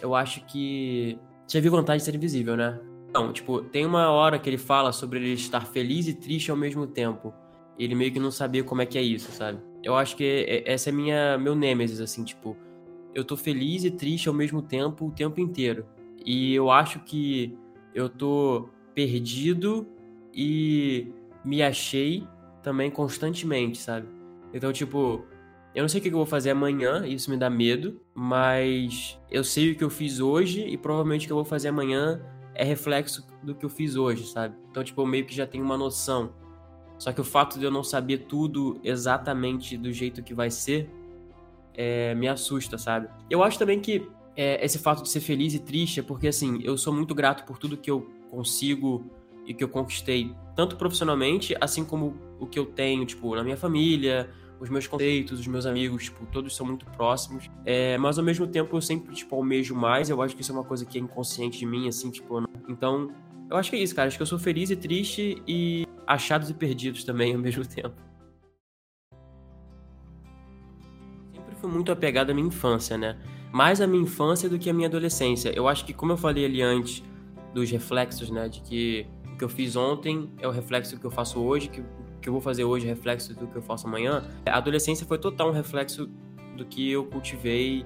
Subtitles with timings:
[0.00, 1.18] eu acho que.
[1.48, 2.80] Já viu Vantagem de Ser Invisível, né?
[3.12, 6.56] Não, tipo, tem uma hora que ele fala sobre ele estar feliz e triste ao
[6.56, 7.34] mesmo tempo.
[7.78, 9.60] Ele meio que não sabia como é que é isso, sabe?
[9.82, 12.56] Eu acho que essa é minha meu nêmesis, assim, tipo,
[13.14, 15.84] eu tô feliz e triste ao mesmo tempo o tempo inteiro.
[16.24, 17.56] E eu acho que
[17.94, 19.86] eu tô perdido
[20.32, 21.12] e
[21.44, 22.26] me achei
[22.62, 24.06] também constantemente, sabe?
[24.54, 25.24] Então, tipo,
[25.74, 29.42] eu não sei o que eu vou fazer amanhã, isso me dá medo, mas eu
[29.42, 32.20] sei o que eu fiz hoje e provavelmente o que eu vou fazer amanhã
[32.54, 34.54] é reflexo do que eu fiz hoje, sabe?
[34.70, 36.34] Então, tipo, eu meio que já tenho uma noção.
[36.98, 40.88] Só que o fato de eu não saber tudo exatamente do jeito que vai ser
[41.74, 43.08] é, me assusta, sabe?
[43.30, 46.60] Eu acho também que é, esse fato de ser feliz e triste é porque, assim,
[46.62, 49.04] eu sou muito grato por tudo que eu consigo
[49.46, 53.56] e que eu conquistei, tanto profissionalmente, assim como o que eu tenho, tipo, na minha
[53.56, 54.30] família,
[54.62, 57.50] os meus conceitos, os meus amigos, tipo, todos são muito próximos.
[57.64, 60.08] É, mas ao mesmo tempo eu sempre, tipo, almejo mais.
[60.08, 62.40] Eu acho que isso é uma coisa que é inconsciente de mim, assim, tipo.
[62.40, 62.48] Não...
[62.68, 63.10] Então,
[63.50, 64.06] eu acho que é isso, cara.
[64.06, 68.00] Acho que eu sou feliz e triste e achados e perdidos também ao mesmo tempo.
[71.34, 73.18] Sempre fui muito apegado à minha infância, né?
[73.52, 75.52] Mais à minha infância do que à minha adolescência.
[75.56, 77.02] Eu acho que, como eu falei ali antes,
[77.52, 78.48] dos reflexos, né?
[78.48, 81.82] De que o que eu fiz ontem é o reflexo que eu faço hoje, que
[82.22, 84.24] que eu vou fazer hoje reflexo do que eu faço amanhã.
[84.46, 86.08] A adolescência foi total um reflexo
[86.56, 87.84] do que eu cultivei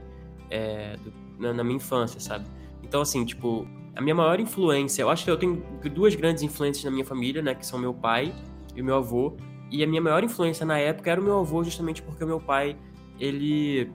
[0.50, 2.46] é, do, na, na, minha infância, sabe?
[2.82, 5.62] Então, assim, tipo, a minha maior influência, eu acho que eu tenho
[5.92, 7.54] duas grandes influências na minha família, né?
[7.54, 8.32] Que são meu pai
[8.74, 9.36] e meu avô.
[9.70, 12.38] E a minha maior influência na época era o meu avô, justamente porque o meu
[12.38, 12.76] pai,
[13.18, 13.90] ele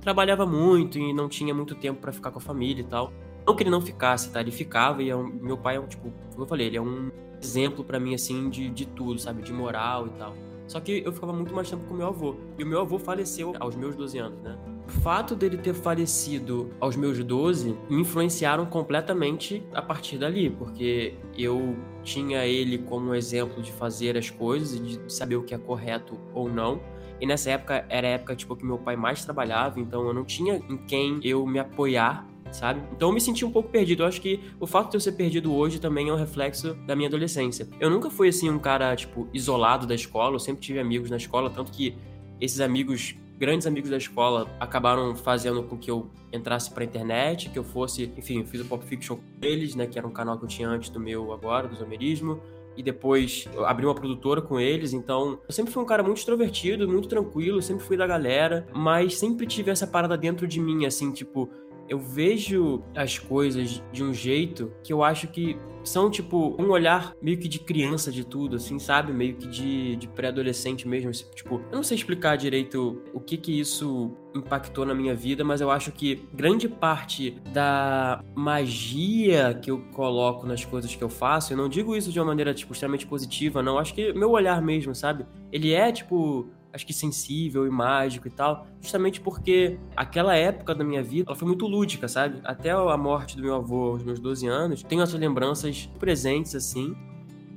[0.00, 3.12] trabalhava muito e não tinha muito tempo para ficar com a família e tal.
[3.46, 4.40] Não que ele não ficasse, tá?
[4.40, 6.80] Ele ficava e é um, meu pai é um, tipo, como eu falei, ele é
[6.80, 7.10] um
[7.42, 9.42] exemplo para mim, assim, de, de tudo, sabe?
[9.42, 10.34] De moral e tal.
[10.66, 12.34] Só que eu ficava muito mais tempo com meu avô.
[12.58, 14.58] E o meu avô faleceu aos meus 12 anos, né?
[14.86, 21.14] O fato dele ter falecido aos meus 12 me influenciaram completamente a partir dali, porque
[21.36, 25.58] eu tinha ele como exemplo de fazer as coisas e de saber o que é
[25.58, 26.80] correto ou não.
[27.20, 30.24] E nessa época era a época tipo que meu pai mais trabalhava, então eu não
[30.24, 32.82] tinha em quem eu me apoiar sabe?
[32.92, 34.02] Então eu me senti um pouco perdido.
[34.02, 36.96] Eu acho que o fato de eu ser perdido hoje também é um reflexo da
[36.96, 37.68] minha adolescência.
[37.80, 41.16] Eu nunca fui assim um cara tipo isolado da escola, eu sempre tive amigos na
[41.16, 41.96] escola, tanto que
[42.40, 47.58] esses amigos grandes amigos da escola acabaram fazendo com que eu entrasse pra internet, que
[47.58, 50.38] eu fosse, enfim, eu fiz o Pop Fiction com eles, né, que era um canal
[50.38, 52.40] que eu tinha antes do meu agora, do Zomerismo,
[52.76, 56.88] e depois abri uma produtora com eles, então eu sempre fui um cara muito extrovertido,
[56.88, 61.10] muito tranquilo, sempre fui da galera, mas sempre tive essa parada dentro de mim, assim,
[61.10, 61.48] tipo,
[61.88, 67.14] eu vejo as coisas de um jeito que eu acho que são, tipo, um olhar
[67.22, 69.12] meio que de criança de tudo, assim, sabe?
[69.12, 71.10] Meio que de, de pré-adolescente mesmo.
[71.10, 75.44] Assim, tipo, eu não sei explicar direito o que que isso impactou na minha vida,
[75.44, 81.08] mas eu acho que grande parte da magia que eu coloco nas coisas que eu
[81.08, 83.78] faço, eu não digo isso de uma maneira, tipo, extremamente positiva, não.
[83.78, 85.24] Acho que meu olhar mesmo, sabe?
[85.52, 90.84] Ele é, tipo, acho que sensível e mágico e tal, justamente porque aquela época da
[90.84, 92.40] minha vida, ela foi muito lúdica, sabe?
[92.44, 96.94] Até a morte do meu avô aos meus 12 anos, tenho essas lembranças presentes, assim,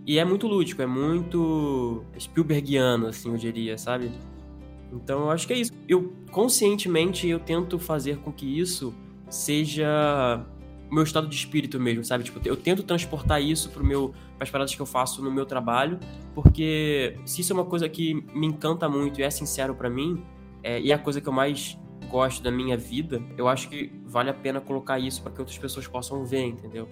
[0.08, 4.12] e é muito lúdico, é muito Spielbergiano, assim, eu diria, sabe?
[4.92, 5.72] Então eu acho que é isso.
[5.88, 8.94] Eu, conscientemente, eu tento fazer com que isso
[9.30, 10.44] seja
[10.90, 12.24] meu estado de espírito mesmo, sabe?
[12.24, 16.00] Tipo, eu tento transportar isso pro meu, as paradas que eu faço no meu trabalho,
[16.34, 20.24] porque se isso é uma coisa que me encanta muito e é sincero para mim,
[20.64, 21.78] é, e é a coisa que eu mais
[22.10, 25.58] gosto da minha vida, eu acho que vale a pena colocar isso para que outras
[25.58, 26.88] pessoas possam ver, entendeu?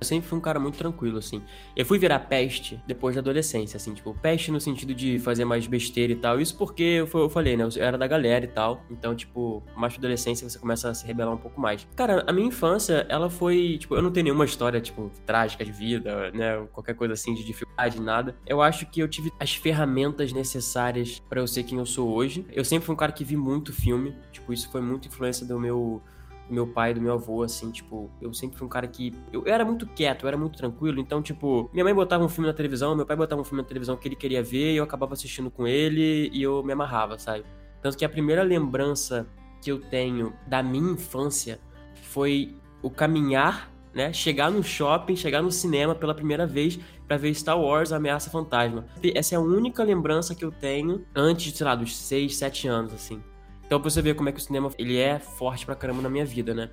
[0.00, 1.42] Eu sempre fui um cara muito tranquilo, assim.
[1.74, 5.66] Eu fui virar peste depois da adolescência, assim, tipo, peste no sentido de fazer mais
[5.66, 6.40] besteira e tal.
[6.40, 7.64] Isso porque eu, eu falei, né?
[7.64, 8.84] Eu era da galera e tal.
[8.90, 11.86] Então, tipo, mais pra adolescência você começa a se rebelar um pouco mais.
[11.96, 15.72] Cara, a minha infância, ela foi, tipo, eu não tenho nenhuma história, tipo, trágica de
[15.72, 16.66] vida, né?
[16.72, 18.36] Qualquer coisa assim de dificuldade, nada.
[18.46, 22.46] Eu acho que eu tive as ferramentas necessárias para eu ser quem eu sou hoje.
[22.52, 24.14] Eu sempre fui um cara que vi muito filme.
[24.30, 26.02] Tipo, isso foi muito influência do meu
[26.48, 29.12] do meu pai, do meu avô, assim, tipo, eu sempre fui um cara que.
[29.32, 32.28] Eu, eu, era muito quieto, eu era muito tranquilo, então, tipo, minha mãe botava um
[32.28, 34.76] filme na televisão, meu pai botava um filme na televisão que ele queria ver e
[34.76, 37.44] eu acabava assistindo com ele e eu me amarrava, sabe?
[37.82, 39.26] Tanto que a primeira lembrança
[39.60, 41.60] que eu tenho da minha infância
[42.02, 44.12] foi o caminhar, né?
[44.12, 48.86] Chegar no shopping, chegar no cinema pela primeira vez para ver Star Wars Ameaça Fantasma.
[49.14, 52.92] Essa é a única lembrança que eu tenho antes, sei lá, dos 6, 7 anos,
[52.92, 53.22] assim.
[53.66, 56.08] Então pra você ver como é que o cinema ele é forte pra caramba na
[56.08, 56.70] minha vida, né?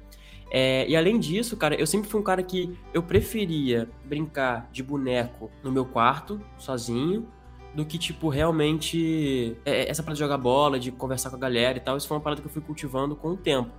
[0.51, 4.83] É, e além disso, cara, eu sempre fui um cara que eu preferia brincar de
[4.83, 7.27] boneco no meu quarto, sozinho,
[7.73, 11.77] do que, tipo, realmente é, essa parada de jogar bola, de conversar com a galera
[11.79, 11.97] e tal.
[11.97, 13.71] Isso foi uma parada que eu fui cultivando com o tempo.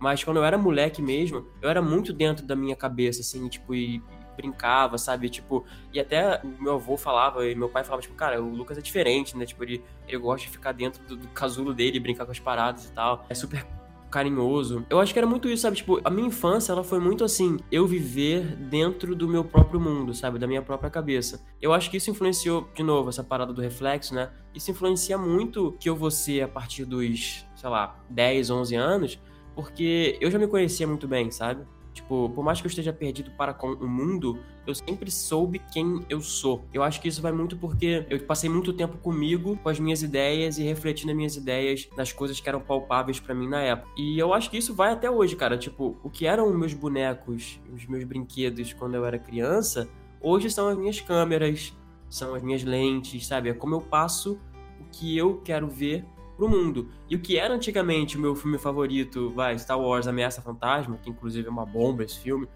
[0.00, 3.74] Mas quando eu era moleque mesmo, eu era muito dentro da minha cabeça, assim, tipo,
[3.74, 4.02] e
[4.36, 5.28] brincava, sabe?
[5.28, 8.80] Tipo, e até meu avô falava, e meu pai falava, tipo, cara, o Lucas é
[8.80, 9.46] diferente, né?
[9.46, 12.86] Tipo, ele, ele gosta de ficar dentro do, do casulo dele, brincar com as paradas
[12.86, 13.24] e tal.
[13.28, 13.66] É super
[14.12, 14.84] carinhoso.
[14.90, 15.78] Eu acho que era muito isso, sabe?
[15.78, 20.14] Tipo, a minha infância, ela foi muito assim, eu viver dentro do meu próprio mundo,
[20.14, 20.38] sabe?
[20.38, 21.42] Da minha própria cabeça.
[21.60, 24.30] Eu acho que isso influenciou, de novo, essa parada do reflexo, né?
[24.54, 29.20] Isso influencia muito que eu vou ser a partir dos, sei lá, 10, 11 anos,
[29.54, 31.64] porque eu já me conhecia muito bem, sabe?
[31.92, 36.04] Tipo, por mais que eu esteja perdido para com o mundo, eu sempre soube quem
[36.08, 36.64] eu sou.
[36.72, 40.02] Eu acho que isso vai muito porque eu passei muito tempo comigo, com as minhas
[40.02, 43.90] ideias e refletindo as minhas ideias nas coisas que eram palpáveis para mim na época.
[43.96, 45.58] E eu acho que isso vai até hoje, cara.
[45.58, 49.88] Tipo, o que eram meus bonecos, os meus brinquedos quando eu era criança,
[50.20, 51.76] hoje são as minhas câmeras,
[52.08, 53.50] são as minhas lentes, sabe?
[53.50, 54.38] É como eu passo
[54.80, 56.04] o que eu quero ver
[56.42, 56.88] pro mundo.
[57.08, 61.08] E o que era antigamente o meu filme favorito, vai, Star Wars Ameaça Fantasma, que
[61.08, 62.48] inclusive é uma bomba esse filme,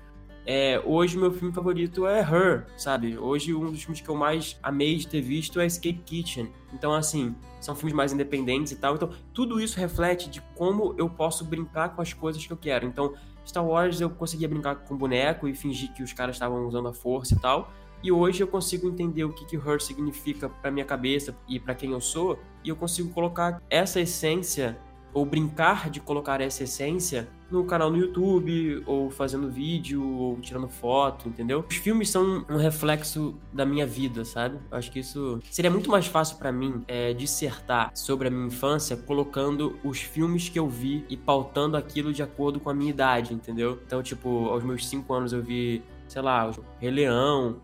[0.44, 3.16] é, hoje meu filme favorito é Her, sabe?
[3.16, 6.52] Hoje um dos filmes que eu mais amei de ter visto é Escape Kitchen.
[6.72, 8.94] Então, assim, são filmes mais independentes e tal.
[8.94, 12.86] Então, tudo isso reflete de como eu posso brincar com as coisas que eu quero.
[12.86, 13.14] Então,
[13.46, 16.92] Star Wars eu conseguia brincar com boneco e fingir que os caras estavam usando a
[16.92, 17.72] força e tal.
[18.02, 21.74] E hoje eu consigo entender o que, que Her significa para minha cabeça e para
[21.74, 24.78] quem eu sou, e eu consigo colocar essa essência
[25.16, 30.68] ou brincar de colocar essa essência no canal no YouTube, ou fazendo vídeo, ou tirando
[30.68, 31.64] foto, entendeu?
[31.66, 34.58] Os filmes são um reflexo da minha vida, sabe?
[34.70, 38.94] Acho que isso seria muito mais fácil para mim é, dissertar sobre a minha infância
[38.94, 43.32] colocando os filmes que eu vi e pautando aquilo de acordo com a minha idade,
[43.32, 43.80] entendeu?
[43.86, 47.56] Então, tipo, aos meus 5 anos eu vi, sei lá, Rei Leão,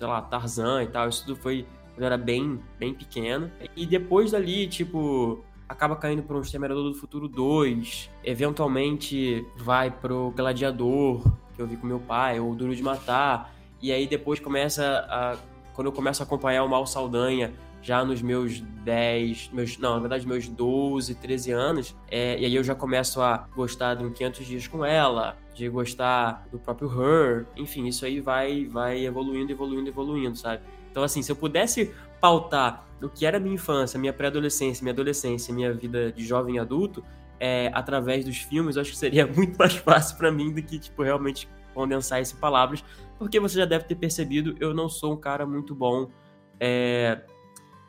[0.00, 1.10] sei lá, Tarzan e tal.
[1.10, 3.50] Isso tudo foi quando eu era bem, bem pequeno.
[3.76, 8.10] E depois dali, tipo, acaba caindo para um Exterminador do Futuro 2.
[8.24, 11.22] Eventualmente vai pro Gladiador,
[11.54, 13.52] que eu vi com meu pai, ou Duro de Matar.
[13.82, 15.36] E aí depois começa a.
[15.74, 17.52] Quando eu começo a acompanhar o Mal Saldanha,
[17.82, 22.54] já nos meus 10, meus, não, na verdade, meus 12, 13 anos, é, e aí
[22.54, 26.90] eu já começo a gostar de um 500 Dias com Ela, de gostar do próprio
[26.90, 30.62] Her, enfim, isso aí vai, vai evoluindo, evoluindo, evoluindo, sabe?
[30.90, 35.54] Então, assim, se eu pudesse pautar o que era minha infância, minha pré-adolescência, minha adolescência,
[35.54, 37.02] minha vida de jovem adulto,
[37.38, 40.78] é, através dos filmes, eu acho que seria muito mais fácil para mim do que,
[40.78, 42.84] tipo, realmente condensar isso em palavras,
[43.18, 46.10] porque você já deve ter percebido, eu não sou um cara muito bom
[46.58, 47.20] é,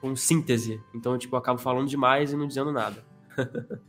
[0.02, 0.82] com síntese.
[0.94, 3.06] Então, tipo, eu acabo falando demais e não dizendo nada.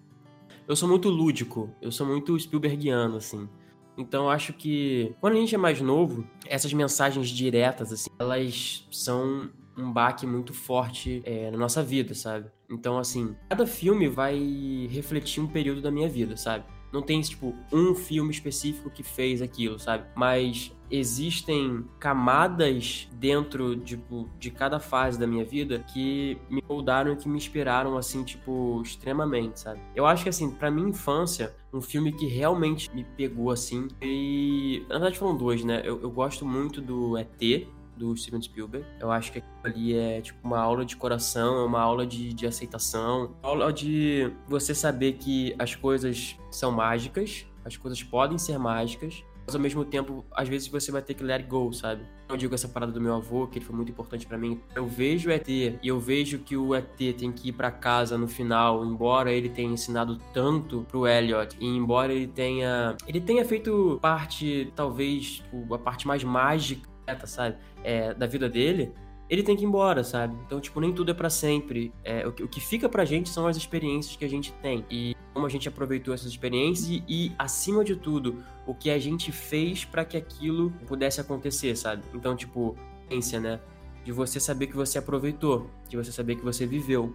[0.68, 3.48] eu sou muito lúdico, eu sou muito Spielbergiano, assim.
[3.96, 9.50] Então, acho que quando a gente é mais novo, essas mensagens diretas, assim, elas são
[9.76, 12.50] um baque muito forte é, na nossa vida, sabe?
[12.70, 16.64] Então, assim, cada filme vai refletir um período da minha vida, sabe?
[16.92, 20.04] Não tem, tipo, um filme específico que fez aquilo, sabe?
[20.14, 27.16] Mas existem camadas dentro, tipo, de cada fase da minha vida que me moldaram e
[27.16, 29.80] que me inspiraram, assim, tipo, extremamente, sabe?
[29.96, 34.84] Eu acho que, assim, pra minha infância, um filme que realmente me pegou, assim, e...
[34.88, 35.80] Na verdade foram dois, né?
[35.82, 37.66] Eu, eu gosto muito do ET,
[38.02, 38.84] do Steven Spielberg.
[38.98, 42.46] Eu acho que ali é tipo uma aula de coração, é uma aula de, de
[42.46, 49.22] aceitação, aula de você saber que as coisas são mágicas, as coisas podem ser mágicas,
[49.46, 52.02] mas ao mesmo tempo, às vezes você vai ter que let go, sabe?
[52.28, 54.60] Eu digo essa parada do meu avô, que ele foi muito importante para mim.
[54.74, 58.16] Eu vejo o ET e eu vejo que o ET tem que ir para casa
[58.16, 63.44] no final, embora ele tenha ensinado tanto pro Elliot e embora ele tenha ele tenha
[63.44, 66.91] feito parte, talvez, a parte mais mágica
[67.24, 67.56] sabe?
[67.82, 68.92] É, da vida dele,
[69.28, 70.36] ele tem que ir embora, sabe?
[70.44, 71.92] Então, tipo, nem tudo é para sempre.
[72.04, 74.84] É, o, que, o que fica pra gente são as experiências que a gente tem.
[74.90, 78.98] E como a gente aproveitou essas experiências e, e acima de tudo, o que a
[78.98, 82.02] gente fez para que aquilo pudesse acontecer, sabe?
[82.12, 82.76] Então, tipo,
[83.08, 83.60] ciência, né?
[84.04, 87.14] De você saber que você aproveitou, de você saber que você viveu.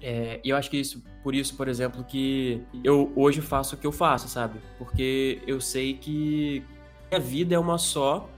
[0.00, 3.78] É, e eu acho que isso, por isso, por exemplo, que eu hoje faço o
[3.78, 4.58] que eu faço, sabe?
[4.76, 6.64] Porque eu sei que
[7.12, 8.28] a vida é uma só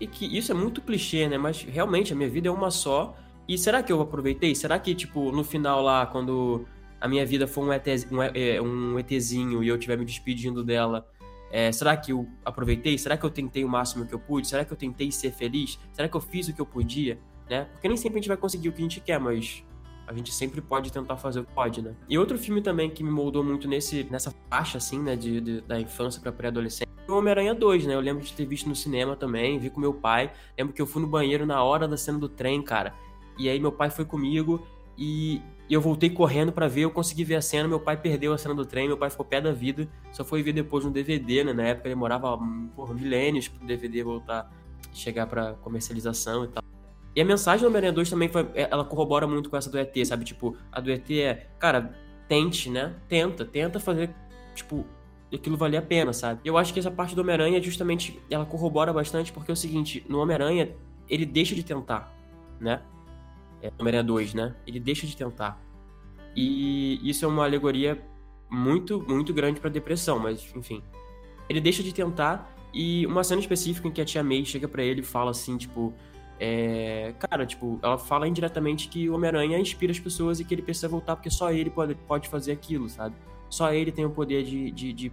[0.00, 1.38] e que isso é muito clichê, né?
[1.38, 3.16] Mas realmente a minha vida é uma só.
[3.48, 4.54] E será que eu aproveitei?
[4.54, 6.66] Será que, tipo, no final lá, quando
[7.00, 10.64] a minha vida for um, ET, um, é, um ETzinho e eu estiver me despedindo
[10.64, 11.06] dela,
[11.50, 12.98] é, será que eu aproveitei?
[12.98, 14.48] Será que eu tentei o máximo que eu pude?
[14.48, 15.78] Será que eu tentei ser feliz?
[15.92, 17.18] Será que eu fiz o que eu podia?
[17.48, 17.66] Né?
[17.72, 19.64] Porque nem sempre a gente vai conseguir o que a gente quer, mas
[20.06, 21.94] a gente sempre pode tentar fazer o que pode, né?
[22.08, 25.60] E outro filme também que me moldou muito nesse, nessa faixa, assim, né, de, de
[25.62, 27.94] da infância pra pré-adolescência, Homem-Aranha 2, né?
[27.94, 30.32] Eu lembro de ter visto no cinema também, vi com meu pai.
[30.58, 32.94] Lembro que eu fui no banheiro na hora da cena do trem, cara.
[33.38, 37.36] E aí meu pai foi comigo e eu voltei correndo para ver, eu consegui ver
[37.36, 39.88] a cena, meu pai perdeu a cena do trem, meu pai ficou pé da vida,
[40.12, 41.52] só foi ver depois no DVD, né?
[41.52, 42.38] Na época demorava
[42.74, 44.50] porra, milênios pro DVD voltar,
[44.92, 46.62] chegar para comercialização e tal.
[47.14, 49.94] E a mensagem do Homem-Aranha 2 também foi, ela corrobora muito com essa do ET,
[50.04, 50.24] sabe?
[50.24, 51.94] Tipo, a do ET é, cara,
[52.28, 52.94] tente, né?
[53.08, 54.14] Tenta, tenta fazer,
[54.54, 54.84] tipo,
[55.34, 56.40] aquilo valer a pena, sabe?
[56.44, 60.04] Eu acho que essa parte do Homem-Aranha, justamente, ela corrobora bastante, porque é o seguinte,
[60.08, 60.70] no Homem-Aranha,
[61.08, 62.14] ele deixa de tentar,
[62.60, 62.82] né?
[63.60, 64.54] É, Homem-Aranha 2, né?
[64.66, 65.60] Ele deixa de tentar.
[66.34, 68.00] E isso é uma alegoria
[68.48, 70.82] muito, muito grande pra depressão, mas, enfim.
[71.48, 74.82] Ele deixa de tentar, e uma cena específica em que a tia May chega para
[74.82, 75.92] ele e fala assim, tipo...
[76.38, 80.60] É, cara, tipo, ela fala indiretamente que o Homem-Aranha inspira as pessoas e que ele
[80.60, 83.16] precisa voltar porque só ele pode, pode fazer aquilo, sabe?
[83.48, 85.12] Só ele tem o poder de, de, de,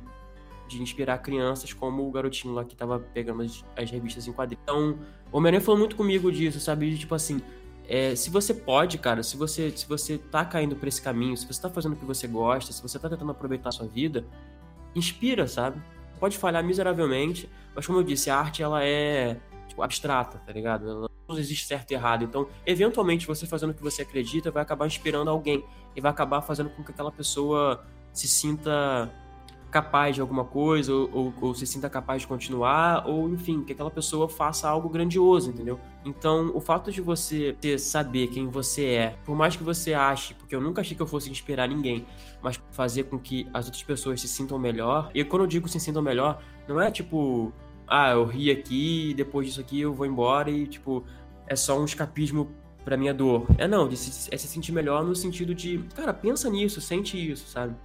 [0.68, 4.62] de inspirar crianças como o garotinho lá que tava pegando as, as revistas em quadrinhos.
[4.64, 4.98] Então,
[5.32, 6.90] o Homem-Aranha falou muito comigo disso, sabe?
[6.90, 7.42] De, tipo assim,
[7.88, 11.46] é, se você pode, cara, se você, se você tá caindo por esse caminho, se
[11.46, 14.26] você tá fazendo o que você gosta, se você tá tentando aproveitar a sua vida,
[14.96, 15.82] inspira, sabe?
[16.20, 19.38] Pode falhar miseravelmente, mas como eu disse, a arte ela é
[19.68, 20.90] tipo, abstrata, tá ligado?
[20.90, 22.24] Ela não existe certo e errado.
[22.24, 25.64] Então, eventualmente, você fazendo o que você acredita vai acabar inspirando alguém
[25.96, 29.12] e vai acabar fazendo com que aquela pessoa se sinta
[29.74, 33.74] capaz de alguma coisa, ou, ou, ou, se sinta capaz de continuar, ou enfim, que
[33.74, 35.80] aquela pessoa faça algo grandioso, entendeu?
[36.06, 40.36] Então, o fato de você ter, saber quem você é, por mais que você ache,
[40.36, 42.06] porque eu nunca achei que eu fosse inspirar ninguém,
[42.40, 45.80] mas fazer com que as outras pessoas se sintam melhor, e quando eu digo se
[45.80, 47.52] sintam melhor, não é tipo,
[47.88, 51.04] ah, eu ri aqui, depois disso aqui eu vou embora e, tipo,
[51.48, 52.52] é só um escapismo
[52.86, 53.48] pra minha dor.
[53.58, 57.76] É não, é se sentir melhor no sentido de, cara, pensa nisso, sente isso, sabe?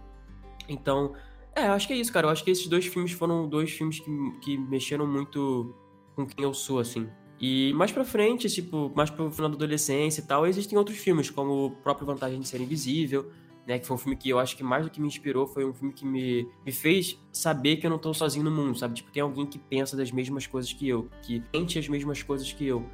[0.68, 1.14] Então,
[1.54, 2.26] é, acho que é isso, cara.
[2.26, 4.10] Eu acho que esses dois filmes foram dois filmes que,
[4.40, 5.74] que mexeram muito
[6.14, 7.08] com quem eu sou, assim.
[7.40, 11.30] E mais pra frente, tipo, mais pro final da adolescência e tal, existem outros filmes,
[11.30, 13.30] como o próprio Vantagem de Ser Invisível,
[13.66, 13.78] né?
[13.78, 15.72] Que foi um filme que eu acho que mais do que me inspirou, foi um
[15.72, 18.94] filme que me, me fez saber que eu não tô sozinho no mundo, sabe?
[18.94, 22.52] Tipo, tem alguém que pensa das mesmas coisas que eu, que sente as mesmas coisas
[22.52, 22.84] que eu.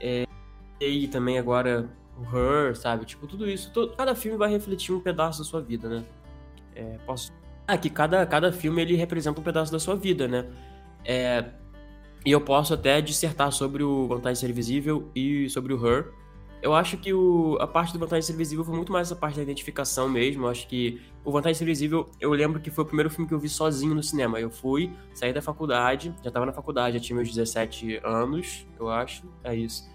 [0.00, 0.24] É,
[0.80, 3.04] e também agora o Her, sabe?
[3.04, 3.72] Tipo, tudo isso.
[3.72, 6.04] Todo, cada filme vai refletir um pedaço da sua vida, né?
[6.74, 7.32] É, posso.
[7.66, 10.46] Ah, que cada, cada filme ele representa um pedaço da sua vida, né?
[11.04, 11.44] É,
[12.24, 16.12] e eu posso até dissertar sobre o Vantagem Ser Visível e sobre o Her.
[16.62, 19.36] Eu acho que o, a parte do Vantagem Ser Visível foi muito mais essa parte
[19.36, 20.46] da identificação mesmo.
[20.46, 23.34] Eu acho que o Vantagem Ser Visível, eu lembro que foi o primeiro filme que
[23.34, 24.40] eu vi sozinho no cinema.
[24.40, 28.88] Eu fui, saí da faculdade, já tava na faculdade, já tinha meus 17 anos, eu
[28.88, 29.24] acho.
[29.42, 29.86] É isso.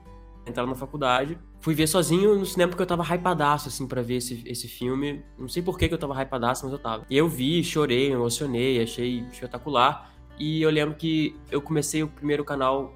[0.49, 4.15] Entrar na faculdade fui ver sozinho no cinema porque eu tava hypadaço, assim, pra ver
[4.15, 5.23] esse, esse filme.
[5.37, 7.05] Não sei por que, que eu tava hypadaço, mas eu tava.
[7.09, 10.11] E eu vi, chorei, emocionei, achei espetacular.
[10.37, 12.93] E eu lembro que eu comecei o primeiro canal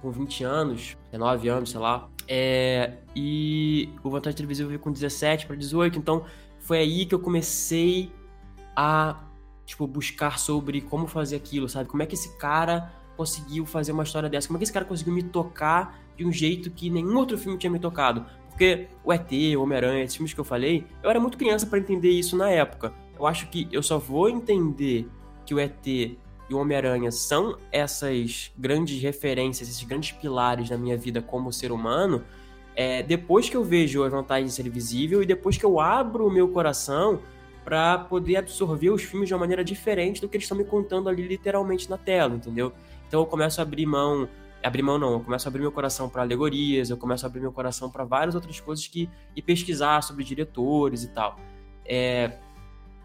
[0.00, 2.08] com 20 anos, 19 anos, sei lá.
[2.28, 6.24] É, e o Vantagem Televisiva eu vi com 17 para 18, então
[6.60, 8.12] foi aí que eu comecei
[8.76, 9.24] a,
[9.66, 11.88] tipo, buscar sobre como fazer aquilo, sabe?
[11.88, 14.46] Como é que esse cara conseguiu fazer uma história dessa?
[14.46, 17.56] Como é que esse cara conseguiu me tocar de um jeito que nenhum outro filme
[17.56, 18.26] tinha me tocado.
[18.48, 21.78] Porque o ET, o Homem-Aranha, esses filmes que eu falei, eu era muito criança para
[21.78, 22.92] entender isso na época.
[23.16, 25.08] Eu acho que eu só vou entender
[25.46, 26.18] que o ET e
[26.50, 32.24] o Homem-Aranha são essas grandes referências, esses grandes pilares na minha vida como ser humano,
[32.74, 36.26] é, depois que eu vejo a vantagem de ser visível e depois que eu abro
[36.26, 37.20] o meu coração
[37.64, 41.08] para poder absorver os filmes de uma maneira diferente do que eles estão me contando
[41.08, 42.72] ali literalmente na tela, entendeu?
[43.08, 44.28] Então eu começo a abrir mão
[44.62, 47.40] abrir mão não, eu começo a abrir meu coração para alegorias, eu começo a abrir
[47.40, 51.36] meu coração para várias outras coisas que e pesquisar sobre diretores e tal.
[51.84, 52.38] É,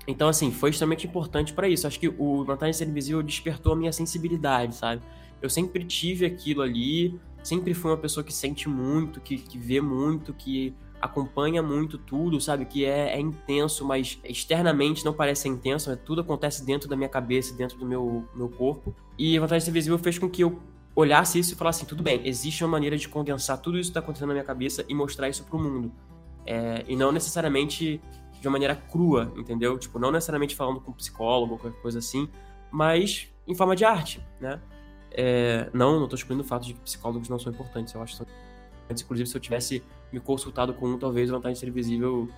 [0.07, 1.87] então assim, foi extremamente importante para isso.
[1.87, 5.01] Acho que o Vantagem Ser Invisível despertou a minha sensibilidade, sabe?
[5.41, 9.79] Eu sempre tive aquilo ali, sempre fui uma pessoa que sente muito, que, que vê
[9.79, 12.65] muito, que acompanha muito tudo, sabe?
[12.65, 17.53] Que é, é, intenso, mas externamente não parece intenso, tudo acontece dentro da minha cabeça,
[17.53, 18.95] dentro do meu, meu corpo.
[19.17, 20.59] E a Vantagem Ser Invisível fez com que eu
[20.95, 23.91] olhasse isso e falasse assim, tudo bem, existe uma maneira de condensar tudo isso que
[23.91, 25.91] está acontecendo na minha cabeça e mostrar isso para o mundo.
[26.45, 27.99] É, e não necessariamente
[28.39, 29.77] de uma maneira crua, entendeu?
[29.77, 32.29] Tipo, não necessariamente falando com um psicólogo ou qualquer coisa assim,
[32.71, 34.61] mas em forma de arte, né?
[35.11, 38.13] É, não, não tô excluindo o fato de que psicólogos não são importantes, eu acho
[38.13, 38.27] que são.
[38.89, 42.29] Inclusive, se eu tivesse me consultado com um, talvez a vantagem de ser visível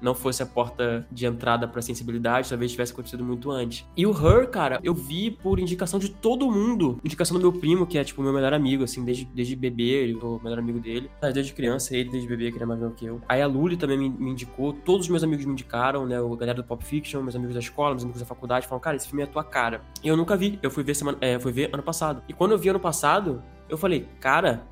[0.00, 3.86] não fosse a porta de entrada pra sensibilidade, talvez tivesse acontecido muito antes.
[3.96, 6.98] E o Her, cara, eu vi por indicação de todo mundo.
[7.04, 10.14] Indicação do meu primo, que é, tipo, meu melhor amigo, assim, desde, desde bebê, ele
[10.14, 11.10] o melhor amigo dele.
[11.32, 13.20] Desde criança, ele desde bebê, que ele é mais novo que eu.
[13.28, 16.34] Aí a Luli também me, me, indicou, todos os meus amigos me indicaram, né, o
[16.36, 19.06] galera do Pop Fiction, meus amigos da escola, meus amigos da faculdade, falaram, cara, esse
[19.06, 19.82] filme é a tua cara.
[20.02, 22.22] E eu nunca vi, eu fui ver semana, é, fui ver ano passado.
[22.28, 24.66] E quando eu vi ano passado, eu falei, cara,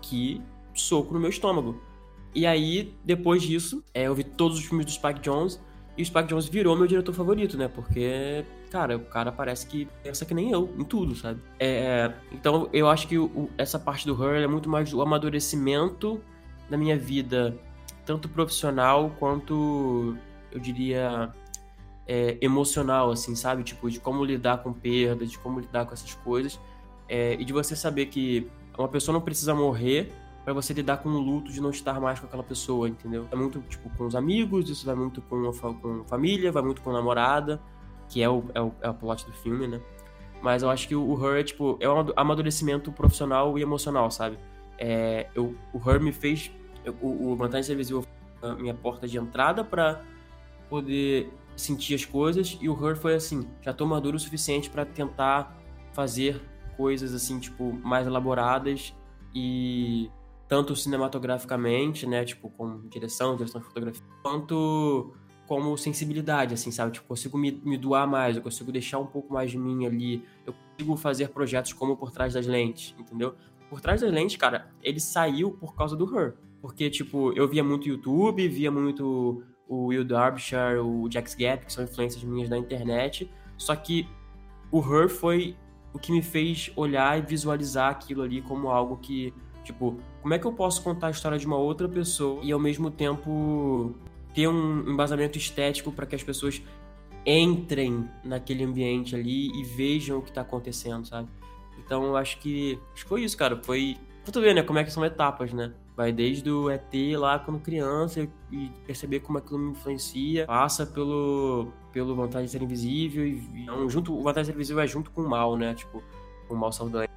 [0.00, 0.42] que
[0.74, 1.80] soco no meu estômago.
[2.34, 5.60] E aí, depois disso, é, eu vi todos os filmes do Spike Jones
[5.96, 7.68] e o Spike Jones virou meu diretor favorito, né?
[7.68, 11.40] Porque, cara, o cara parece que pensa que nem eu em tudo, sabe?
[11.58, 16.20] É, então, eu acho que o, essa parte do Her é muito mais o amadurecimento
[16.68, 17.58] da minha vida,
[18.06, 20.16] tanto profissional quanto,
[20.52, 21.34] eu diria,
[22.06, 23.64] é, emocional, assim, sabe?
[23.64, 26.58] Tipo, de como lidar com perda, de como lidar com essas coisas.
[27.08, 28.48] É, e de você saber que
[28.78, 30.12] uma pessoa não precisa morrer
[30.50, 33.28] para você lidar com o luto de não estar mais com aquela pessoa, entendeu?
[33.30, 36.82] É muito, tipo, com os amigos, isso vai muito com a com família, vai muito
[36.82, 37.62] com a namorada,
[38.08, 39.80] que é o, é o, é o plot do filme, né?
[40.42, 44.38] Mas eu acho que o Her é, tipo, é um amadurecimento profissional e emocional, sabe?
[44.76, 46.50] É, eu, o Her me fez...
[46.84, 48.02] Eu, o, Vantagem Televisiva
[48.42, 50.00] a minha porta de entrada para
[50.68, 54.84] poder sentir as coisas, e o Her foi assim, já tô maduro o suficiente para
[54.84, 55.56] tentar
[55.92, 56.40] fazer
[56.76, 58.92] coisas, assim, tipo, mais elaboradas
[59.32, 60.10] e
[60.50, 65.14] tanto cinematograficamente, né, tipo, com direção, direção de fotografia, quanto
[65.46, 66.90] como sensibilidade, assim, sabe?
[66.90, 70.24] Tipo, consigo me, me doar mais, eu consigo deixar um pouco mais de mim ali,
[70.44, 73.36] eu consigo fazer projetos como Por Trás das Lentes, entendeu?
[73.68, 76.34] Por Trás das Lentes, cara, ele saiu por causa do Her.
[76.60, 81.72] Porque, tipo, eu via muito YouTube, via muito o Will Derbyshire, o Jax Gap, que
[81.72, 84.08] são influências minhas da internet, só que
[84.72, 85.56] o Her foi
[85.92, 90.38] o que me fez olhar e visualizar aquilo ali como algo que Tipo, como é
[90.38, 93.94] que eu posso contar a história de uma outra pessoa e ao mesmo tempo
[94.34, 96.62] ter um embasamento estético para que as pessoas
[97.26, 101.28] entrem naquele ambiente ali e vejam o que tá acontecendo, sabe?
[101.78, 103.60] Então eu acho que, acho que foi isso, cara.
[103.62, 103.96] Foi.
[104.22, 104.62] Pra tu ver, né?
[104.62, 105.72] Como é que são etapas, né?
[105.96, 110.46] Vai desde o ET lá quando criança e perceber como aquilo me influencia.
[110.46, 113.64] Passa pelo, pelo Vantagem de Ser Invisível e.
[113.66, 115.74] Não, junto, o Vantagem de Ser Invisível é junto com o mal, né?
[115.74, 116.02] Tipo,
[116.48, 117.09] o mal saudade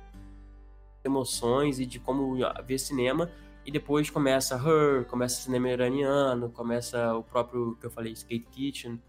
[1.14, 3.32] emoções e de como ver cinema.
[3.66, 9.02] E depois começa Her, começa cinema iraniano, começa o próprio que eu falei, Skate Kitchen.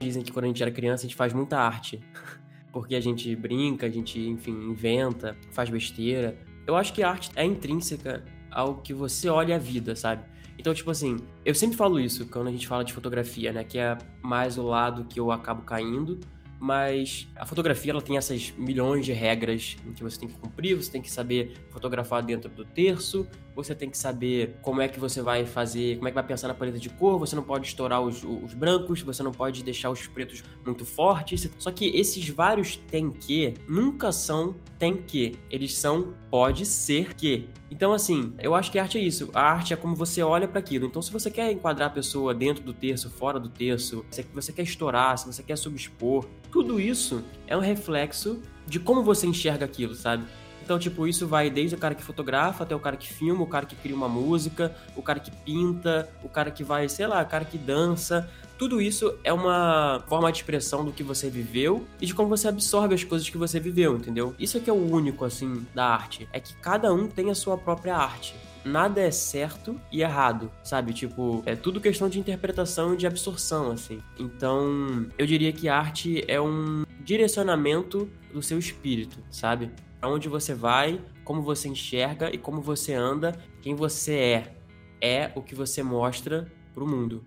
[0.00, 2.00] Dizem que quando a gente era criança a gente faz muita arte.
[2.72, 6.38] Porque a gente brinca, a gente, enfim, inventa, faz besteira.
[6.66, 10.22] Eu acho que a arte é intrínseca ao que você olha a vida, sabe?
[10.58, 13.62] Então, tipo assim, eu sempre falo isso quando a gente fala de fotografia, né?
[13.62, 16.18] Que é mais o lado que eu acabo caindo
[16.60, 20.90] mas a fotografia ela tem essas milhões de regras que você tem que cumprir, você
[20.90, 23.26] tem que saber fotografar dentro do terço,
[23.58, 26.46] você tem que saber como é que você vai fazer, como é que vai pensar
[26.46, 29.90] na paleta de cor, você não pode estourar os, os brancos, você não pode deixar
[29.90, 31.50] os pretos muito fortes.
[31.58, 37.48] Só que esses vários tem que nunca são tem que, eles são pode ser que.
[37.68, 39.28] Então assim, eu acho que a arte é isso.
[39.34, 40.86] A arte é como você olha para aquilo.
[40.86, 44.52] Então se você quer enquadrar a pessoa dentro do terço, fora do terço, se você
[44.52, 49.64] quer estourar, se você quer subexpor, tudo isso é um reflexo de como você enxerga
[49.64, 50.24] aquilo, sabe?
[50.68, 53.46] Então, tipo, isso vai desde o cara que fotografa até o cara que filma, o
[53.46, 57.22] cara que cria uma música, o cara que pinta, o cara que vai, sei lá,
[57.22, 58.28] o cara que dança.
[58.58, 62.48] Tudo isso é uma forma de expressão do que você viveu e de como você
[62.48, 64.34] absorve as coisas que você viveu, entendeu?
[64.38, 66.28] Isso é que é o único, assim, da arte.
[66.34, 70.92] É que cada um tem a sua própria arte nada é certo e errado, sabe?
[70.92, 74.02] Tipo, é tudo questão de interpretação e de absorção, assim.
[74.18, 79.70] Então, eu diria que arte é um direcionamento do seu espírito, sabe?
[80.00, 84.54] Para onde você vai, como você enxerga e como você anda, quem você é.
[85.00, 87.24] É o que você mostra pro mundo.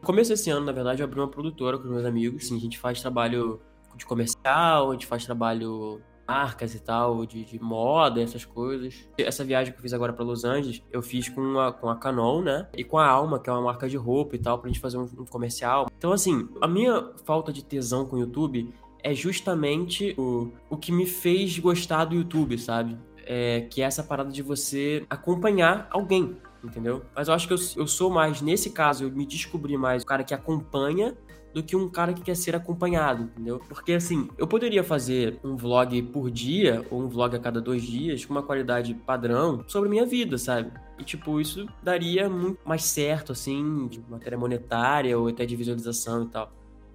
[0.00, 2.48] No começo desse ano, na verdade, eu abri uma produtora com meus amigos.
[2.48, 3.60] Sim, a gente faz trabalho
[3.96, 9.08] de comercial, a gente faz trabalho marcas e tal, de, de, moda, essas coisas.
[9.18, 11.96] Essa viagem que eu fiz agora para Los Angeles, eu fiz com a, com a
[11.96, 12.68] Canon, né?
[12.76, 14.96] E com a Alma, que é uma marca de roupa e tal, pra gente fazer
[14.96, 15.88] um, um comercial.
[15.98, 20.92] Então, assim, a minha falta de tesão com o YouTube é justamente o, o que
[20.92, 22.96] me fez gostar do YouTube, sabe?
[23.26, 27.02] É, que é essa parada de você acompanhar alguém, entendeu?
[27.14, 30.06] Mas eu acho que eu, eu sou mais, nesse caso, eu me descobri mais o
[30.06, 31.16] cara que acompanha
[31.52, 33.60] do que um cara que quer ser acompanhado, entendeu?
[33.68, 37.82] Porque assim, eu poderia fazer um vlog por dia ou um vlog a cada dois
[37.82, 40.70] dias com uma qualidade padrão sobre minha vida, sabe?
[40.98, 46.24] E tipo, isso daria muito mais certo, assim, de matéria monetária ou até de visualização
[46.24, 46.52] e tal.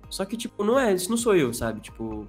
[0.09, 1.81] Só que, tipo, não é, isso não sou eu, sabe?
[1.81, 2.27] Tipo.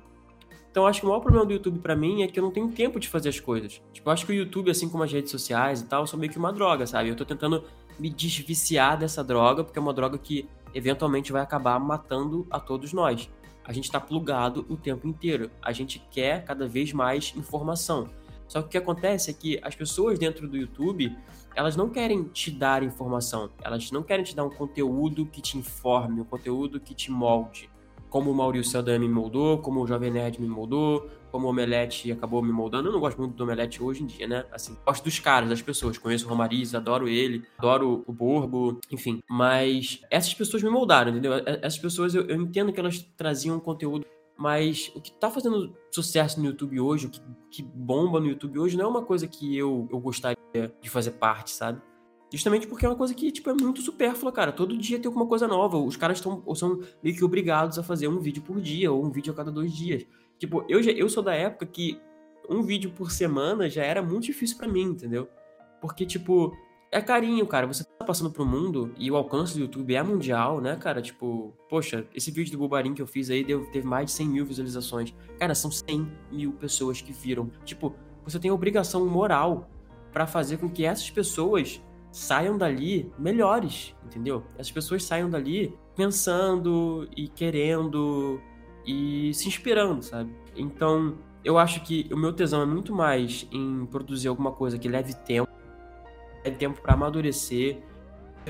[0.70, 2.68] Então, acho que o maior problema do YouTube para mim é que eu não tenho
[2.68, 3.80] tempo de fazer as coisas.
[3.92, 6.30] Tipo, eu acho que o YouTube, assim como as redes sociais e tal, são meio
[6.30, 7.08] que uma droga, sabe?
[7.08, 7.64] Eu tô tentando
[7.98, 12.92] me desviciar dessa droga, porque é uma droga que eventualmente vai acabar matando a todos
[12.92, 13.30] nós.
[13.64, 15.50] A gente está plugado o tempo inteiro.
[15.62, 18.08] A gente quer cada vez mais informação.
[18.46, 21.16] Só que o que acontece é que as pessoas dentro do YouTube,
[21.54, 25.58] elas não querem te dar informação, elas não querem te dar um conteúdo que te
[25.58, 27.68] informe, um conteúdo que te molde.
[28.08, 32.11] Como o Maurício Saldanha me moldou, como o Jovem Nerd me moldou, como o Omelete
[32.11, 32.88] acabou me moldando.
[32.88, 34.46] Eu não gosto muito do Omelete hoje em dia, né?
[34.51, 35.99] Assim, gosto dos caras, das pessoas.
[35.99, 39.22] Conheço o Romariz, adoro ele, adoro o Borgo, enfim.
[39.29, 41.35] Mas essas pessoas me moldaram, entendeu?
[41.44, 44.07] Essas pessoas, eu, eu entendo que elas traziam conteúdo
[44.38, 48.59] mas o que tá fazendo sucesso no YouTube hoje, o que, que, bomba no YouTube
[48.59, 50.37] hoje, não é uma coisa que eu, eu gostaria
[50.79, 51.81] de fazer parte, sabe?
[52.31, 54.53] Justamente porque é uma coisa que, tipo, é muito supérflua, cara.
[54.53, 55.79] Todo dia tem alguma coisa nova.
[55.79, 59.11] Os caras estão são meio que obrigados a fazer um vídeo por dia, ou um
[59.11, 60.05] vídeo a cada dois dias.
[60.38, 62.01] Tipo, eu, já, eu sou da época que
[62.49, 65.29] um vídeo por semana já era muito difícil para mim, entendeu?
[65.81, 66.57] Porque, tipo,
[66.90, 67.66] é carinho, cara.
[67.66, 71.03] Você tá passando pro mundo e o alcance do YouTube é mundial, né, cara?
[71.03, 74.29] Tipo, poxa, esse vídeo do Bubarim que eu fiz aí deu, teve mais de 100
[74.29, 75.14] mil visualizações.
[75.38, 77.51] Cara, são 100 mil pessoas que viram.
[77.64, 77.94] Tipo,
[78.25, 79.68] você tem obrigação moral
[80.12, 84.44] para fazer com que essas pessoas saiam dali melhores, entendeu?
[84.55, 88.40] Essas pessoas saiam dali pensando e querendo
[88.87, 90.31] e se inspirando, sabe?
[90.57, 94.88] Então, eu acho que o meu tesão é muito mais em produzir alguma coisa que
[94.88, 95.51] leve tempo
[96.44, 97.79] leve tempo para amadurecer,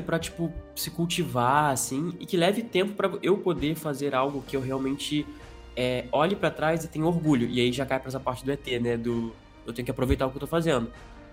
[0.05, 4.57] para tipo se cultivar assim e que leve tempo para eu poder fazer algo que
[4.57, 5.27] eu realmente
[5.75, 7.49] é, olhe para trás e tenha orgulho.
[7.49, 8.97] E aí já cai para essa parte do ET, né?
[8.97, 9.33] Do
[9.67, 10.91] eu tenho que aproveitar o que eu tô fazendo.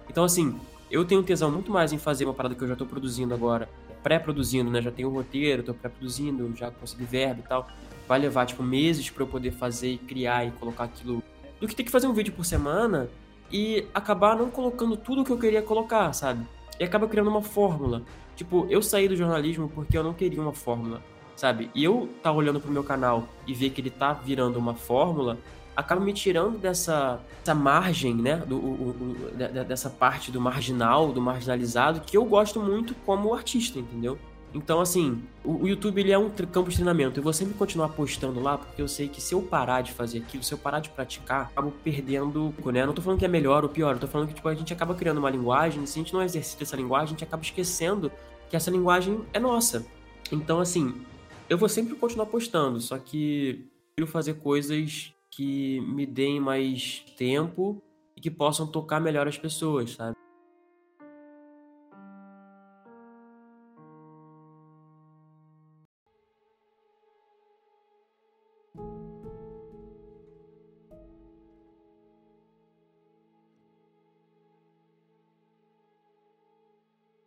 [0.10, 0.58] Então assim,
[0.89, 3.70] eu tenho tesão muito mais em fazer uma parada que eu já tô produzindo agora,
[4.04, 4.82] pré-produzindo, né?
[4.82, 7.68] Já tenho o roteiro, tô pré-produzindo, já consegui verbo e tal.
[8.08, 11.24] Vai levar tipo meses para eu poder fazer e criar e colocar aquilo.
[11.60, 13.10] Do que ter que fazer um vídeo por semana
[13.52, 16.46] e acabar não colocando tudo o que eu queria colocar, sabe?
[16.80, 18.04] E acaba criando uma fórmula.
[18.36, 21.02] Tipo, eu saí do jornalismo porque eu não queria uma fórmula,
[21.36, 21.70] sabe?
[21.74, 25.38] E eu tá olhando pro meu canal e ver que ele tá virando uma fórmula,
[25.75, 28.38] acaba me tirando dessa, dessa margem, né?
[28.38, 33.79] Do, o, o, dessa parte do marginal, do marginalizado, que eu gosto muito como artista,
[33.79, 34.17] entendeu?
[34.53, 37.19] Então, assim, o, YouTube ele é um campo de treinamento.
[37.19, 40.19] Eu vou sempre continuar postando lá, porque eu sei que se eu parar de fazer
[40.19, 42.86] aquilo, se eu parar de praticar, acabo perdendo, né?
[42.86, 44.71] Não tô falando que é melhor ou pior, eu tô falando que tipo, a gente
[44.71, 47.41] acaba criando uma linguagem, e se a gente não exercita essa linguagem, a gente acaba
[47.41, 48.12] esquecendo
[48.47, 49.88] que essa linguagem é nossa.
[50.31, 50.93] Então, assim,
[51.49, 53.65] eu vou sempre continuar postando, só que
[53.97, 57.82] eu fazer coisas que me deem mais tempo
[58.15, 60.15] e que possam tocar melhor as pessoas, sabe?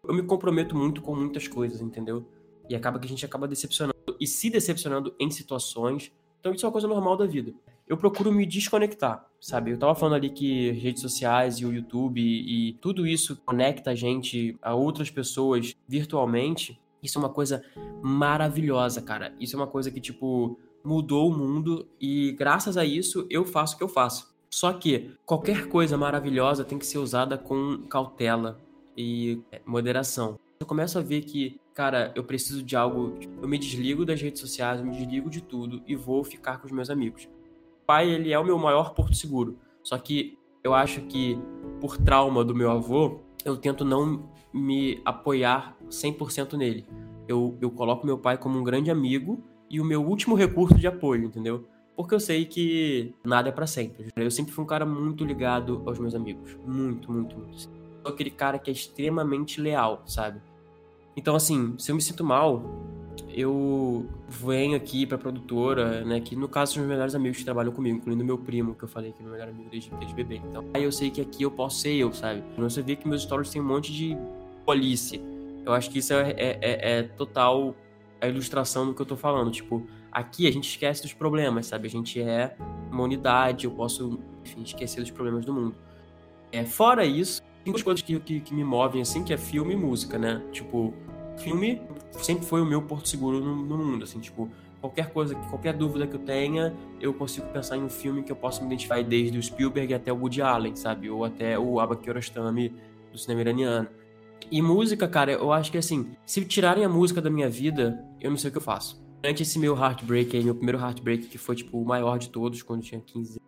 [0.08, 2.24] eu me comprometo muito com muitas coisas, entendeu?
[2.68, 6.12] E acaba que a gente acaba decepcionando e se decepcionando em situações.
[6.38, 7.52] Então isso é uma coisa normal da vida.
[7.86, 9.70] Eu procuro me desconectar, sabe?
[9.70, 13.94] Eu tava falando ali que redes sociais e o YouTube e, tudo isso conecta a
[13.94, 16.80] gente a outras pessoas virtualmente.
[17.02, 17.62] Isso é uma coisa
[18.02, 19.34] maravilhosa, cara.
[19.38, 23.74] Isso é uma coisa que, tipo, mudou o mundo e graças a isso eu faço
[23.74, 24.34] o que eu faço.
[24.50, 28.58] Só que qualquer coisa maravilhosa tem que ser usada com cautela,
[28.96, 30.38] e é, moderação.
[30.58, 33.18] Eu começo a ver que, cara, eu preciso de algo.
[33.18, 36.58] Tipo, eu me desligo das redes sociais, eu me desligo de tudo e vou ficar
[36.58, 37.28] com os meus amigos.
[37.86, 39.58] Pai, ele é o meu maior porto seguro.
[39.82, 41.38] Só que eu acho que,
[41.80, 46.86] por trauma do meu avô, eu tento não me apoiar 100% nele.
[47.28, 50.86] Eu, eu coloco meu pai como um grande amigo e o meu último recurso de
[50.86, 51.64] apoio, entendeu?
[51.94, 54.08] Porque eu sei que nada é para sempre.
[54.16, 56.56] Eu sempre fui um cara muito ligado aos meus amigos.
[56.66, 60.40] Muito, muito, muito sou aquele cara que é extremamente leal, sabe?
[61.16, 62.62] Então, assim, se eu me sinto mal,
[63.36, 66.18] eu venho aqui pra produtora, né?
[66.20, 68.88] Que no caso são os melhores amigos que trabalham comigo, incluindo meu primo, que eu
[68.88, 70.40] falei que é meu melhor amigo desde, desde bebê.
[70.48, 72.42] Então, aí eu sei que aqui eu posso ser eu, sabe?
[72.56, 74.16] Você vê que meus stories tem um monte de
[74.64, 75.20] polícia.
[75.66, 77.76] Eu acho que isso é, é, é, é total
[78.20, 79.50] a ilustração do que eu tô falando.
[79.50, 81.88] Tipo, aqui a gente esquece dos problemas, sabe?
[81.88, 82.56] A gente é
[82.90, 85.74] uma unidade, eu posso, enfim, esquecer dos problemas do mundo.
[86.50, 89.74] É, fora isso, tem duas coisas que, que, que, me movem, assim, que é filme
[89.74, 90.42] e música, né?
[90.52, 90.94] Tipo,
[91.36, 91.82] filme
[92.24, 94.48] sempre foi o meu porto seguro no, no mundo, assim, tipo,
[94.80, 98.36] qualquer coisa, qualquer dúvida que eu tenha, eu consigo pensar em um filme que eu
[98.36, 101.10] possa me identificar desde o Spielberg até o Woody Allen, sabe?
[101.10, 102.72] Ou até o Abba Kiarostami
[103.12, 103.88] do cinema iraniano.
[104.50, 108.30] E música, cara, eu acho que assim, se tirarem a música da minha vida, eu
[108.30, 109.04] não sei o que eu faço.
[109.22, 112.62] Durante esse meu heartbreak aí, meu primeiro heartbreak, que foi tipo o maior de todos,
[112.62, 113.40] quando eu tinha 15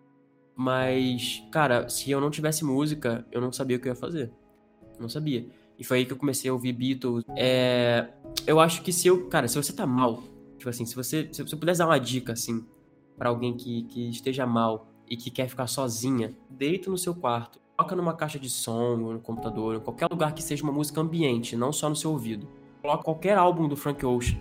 [0.61, 4.33] mas, cara, se eu não tivesse música, eu não sabia o que eu ia fazer.
[4.99, 5.47] Não sabia.
[5.79, 7.25] E foi aí que eu comecei a ouvir Beatles.
[7.37, 8.09] É,
[8.47, 9.29] eu acho que se eu.
[9.29, 10.23] Cara, se você tá mal,
[10.57, 11.29] tipo assim, se você.
[11.31, 12.67] Se você pudesse dar uma dica, assim,
[13.17, 17.61] para alguém que, que esteja mal e que quer ficar sozinha, deita no seu quarto,
[17.77, 21.57] coloca numa caixa de som, no computador, em qualquer lugar que seja uma música ambiente,
[21.57, 22.49] não só no seu ouvido.
[22.83, 24.39] Coloca qualquer álbum do Frank Ocean.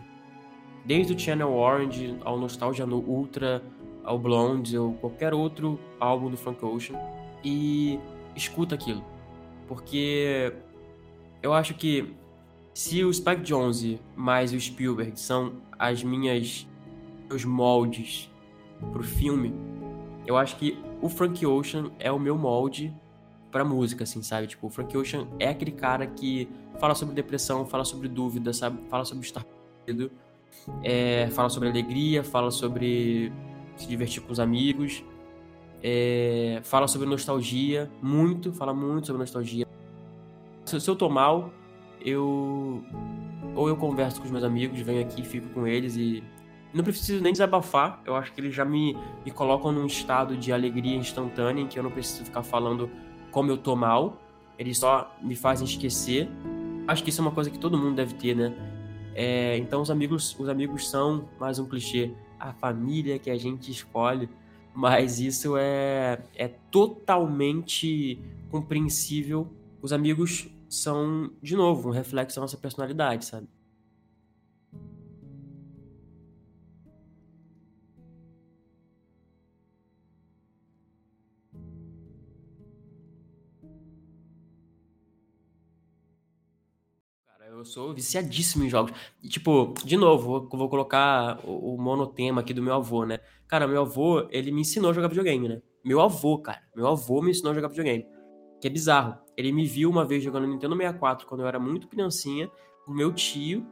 [0.86, 3.62] Desde o Channel Orange ao Nostalgia no Ultra,
[4.04, 6.98] ao Blonde ou qualquer outro álbum do Frank Ocean
[7.44, 8.00] e
[8.36, 9.04] escuta aquilo.
[9.68, 10.54] Porque
[11.48, 12.14] eu acho que
[12.74, 16.68] se o Spike Jonze mais o Spielberg são as minhas
[17.30, 18.30] meus moldes
[18.92, 19.54] pro filme,
[20.26, 22.94] eu acho que o Frank Ocean é o meu molde
[23.50, 24.48] pra música, assim, sabe?
[24.48, 28.78] Tipo, o Frank Ocean é aquele cara que fala sobre depressão, fala sobre dúvida, sabe?
[28.90, 29.46] Fala sobre estar
[29.86, 30.12] perdido,
[30.84, 33.32] é, fala sobre alegria, fala sobre
[33.78, 35.02] se divertir com os amigos,
[35.82, 39.67] é, fala sobre nostalgia, muito, fala muito sobre nostalgia.
[40.68, 41.54] Se, se eu tô mal,
[42.02, 42.84] eu
[43.56, 46.22] ou eu converso com os meus amigos, venho aqui, fico com eles e
[46.74, 48.02] não preciso nem desabafar.
[48.06, 51.80] Eu acho que eles já me, me colocam num estado de alegria instantânea em que
[51.80, 52.90] eu não preciso ficar falando
[53.32, 54.22] como eu tô mal.
[54.60, 56.30] Eles só me fazem esquecer.
[56.86, 58.54] Acho que isso é uma coisa que todo mundo deve ter, né?
[59.16, 63.72] É, então os amigos, os amigos são mais um clichê, a família que a gente
[63.72, 64.30] escolhe,
[64.76, 68.20] mas isso é, é totalmente
[68.52, 69.48] compreensível.
[69.82, 73.48] Os amigos são, de novo, um reflexo da nossa personalidade, sabe?
[87.58, 88.92] eu sou viciadíssimo em jogos.
[89.22, 93.20] E, tipo, de novo, vou, colocar o, monotema aqui do meu avô, né?
[93.48, 95.62] Cara, meu avô, ele me ensinou a jogar videogame, né?
[95.84, 96.62] Meu avô, cara.
[96.76, 98.06] Meu avô me ensinou a jogar videogame.
[98.68, 99.18] Que é bizarro.
[99.38, 102.52] Ele me viu uma vez jogando Nintendo 64 quando eu era muito criancinha,
[102.86, 103.66] com meu tio.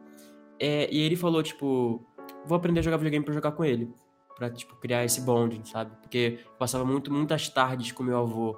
[0.58, 2.02] É, e ele falou, tipo,
[2.46, 3.94] vou aprender a jogar videogame pra jogar com ele.
[4.38, 5.92] Pra, tipo, criar esse bonding, sabe?
[6.02, 8.58] Porque eu passava muito, muitas tardes com meu avô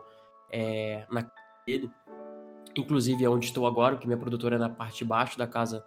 [0.52, 1.28] é, na
[1.65, 1.89] dele.
[2.78, 5.84] Inclusive é onde estou agora, que minha produtora é na parte de baixo da casa.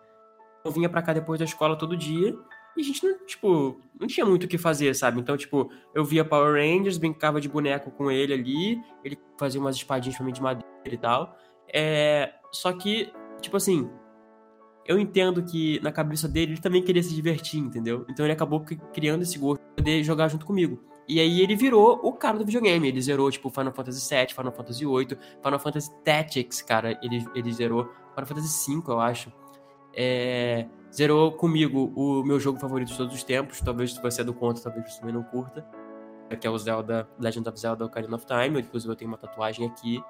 [0.65, 2.37] Eu vinha pra cá depois da escola todo dia.
[2.81, 5.21] E a gente não, tipo, não tinha muito o que fazer, sabe?
[5.21, 9.77] Então, tipo, eu via Power Rangers, brincava de boneco com ele ali, ele fazia umas
[9.77, 11.37] espadinhas pra mim de madeira e tal.
[11.71, 12.33] É...
[12.51, 13.12] Só que,
[13.43, 13.87] tipo assim,
[14.87, 18.07] eu entendo que na cabeça dele ele também queria se divertir, entendeu?
[18.09, 18.64] Então ele acabou
[18.95, 20.83] criando esse gosto de poder jogar junto comigo.
[21.07, 22.88] E aí ele virou o cara do videogame.
[22.88, 27.53] Ele zerou, tipo, Final Fantasy VII, Final Fantasy VIII, Final Fantasy Tactics, cara, ele, ele
[27.53, 27.90] zerou.
[28.14, 29.31] Final Fantasy V, eu acho.
[29.93, 33.61] É zerou comigo o meu jogo favorito de todos os tempos.
[33.61, 35.64] Talvez você é do conta, talvez você também não curta.
[36.40, 38.61] Que é o Zelda, Legend of Zelda Ocarina of Time.
[38.61, 40.03] Inclusive eu tenho uma tatuagem aqui.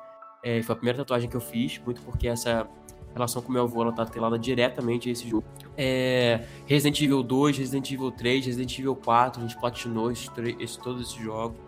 [0.42, 2.66] É, foi a primeira tatuagem que eu fiz, muito porque essa
[3.12, 5.44] relação com meu avô ela tá atrelada diretamente a esse jogo.
[5.76, 10.76] É, Resident Evil 2, Resident Evil 3, Resident Evil 4, a gente platinou esses, esses,
[10.76, 11.58] todos esses jogos.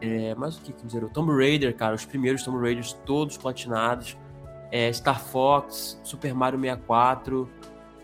[0.00, 1.10] É, mas o que que zerou?
[1.10, 4.16] Tomb Raider, cara, os primeiros Tomb Raiders todos platinados.
[4.72, 7.48] É, Star Fox, Super Mario 64,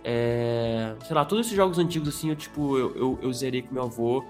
[0.08, 3.74] é, sei lá, todos esses jogos antigos, assim, eu, tipo, eu, eu, eu zerei com
[3.74, 4.24] meu avô,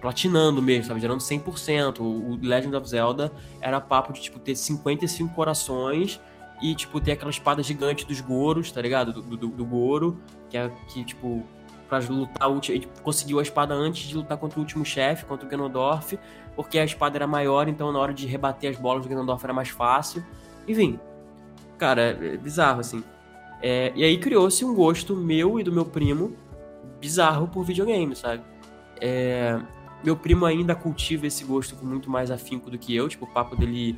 [0.00, 0.98] platinando mesmo, sabe?
[1.00, 2.00] Gerando 100%.
[2.00, 3.30] O Legend of Zelda
[3.60, 6.20] era papo de, tipo, ter 55 corações
[6.60, 9.12] e, tipo, ter aquela espada gigante dos Goros, tá ligado?
[9.12, 11.46] Do, do, do Goro, que é, que, tipo,
[11.88, 15.48] pra lutar, gente conseguiu a espada antes de lutar contra o último chefe, contra o
[15.48, 16.18] Ganondorf,
[16.56, 19.52] porque a espada era maior, então na hora de rebater as bolas do Ganondorf era
[19.52, 20.24] mais fácil.
[20.66, 20.98] Enfim,
[21.78, 23.04] cara, é bizarro, assim.
[23.62, 26.36] É, e aí criou-se um gosto meu e do meu primo
[27.00, 28.42] bizarro por videogame, sabe?
[29.00, 29.60] É,
[30.04, 33.28] meu primo ainda cultiva esse gosto com muito mais afinco do que eu, tipo, o
[33.28, 33.96] papo dele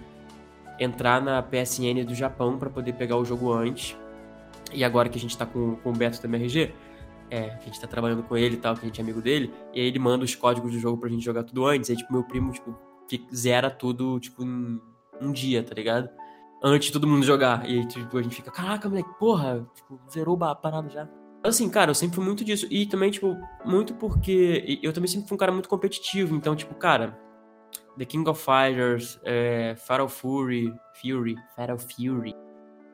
[0.79, 3.97] entrar na PSN do Japão para poder pegar o jogo antes.
[4.73, 6.73] E agora que a gente tá com, com o Beto da MRG,
[7.31, 9.23] é, que a gente tá trabalhando com ele e tal, que a gente é amigo
[9.23, 11.97] dele, e aí ele manda os códigos do jogo pra gente jogar tudo antes, aí,
[11.97, 12.77] tipo, meu primo, tipo,
[13.35, 16.09] zera tudo, tipo, um dia, tá ligado?
[16.65, 17.69] Antes de todo mundo jogar.
[17.69, 21.07] E aí, tipo, a gente fica, caraca, moleque, porra, tipo, zerou a parada já.
[21.43, 22.67] Assim, cara, eu sempre fui muito disso.
[22.71, 26.35] E também, tipo, muito porque eu também sempre fui um cara muito competitivo.
[26.35, 27.19] Então, tipo, cara,
[27.99, 32.35] The King of Fighters, é, Fatal Fury, Fury, Fatal Fury,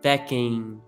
[0.02, 0.82] Tekken.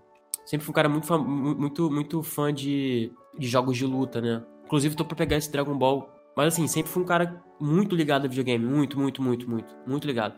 [0.45, 4.43] Sempre fui um cara muito fã, muito, muito fã de, de jogos de luta, né?
[4.65, 6.09] Inclusive, tô pra pegar esse Dragon Ball.
[6.35, 8.65] Mas assim, sempre fui um cara muito ligado a videogame.
[8.65, 9.73] Muito, muito, muito, muito.
[9.87, 10.35] Muito ligado.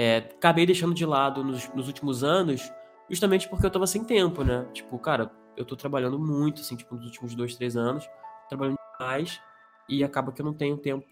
[0.00, 2.72] É, acabei deixando de lado nos, nos, últimos anos,
[3.10, 4.64] justamente porque eu tava sem tempo, né?
[4.72, 8.08] Tipo, cara, eu tô trabalhando muito, assim, tipo, nos últimos dois, três anos,
[8.48, 9.40] trabalhando mais,
[9.88, 11.04] e acaba que eu não tenho tempo.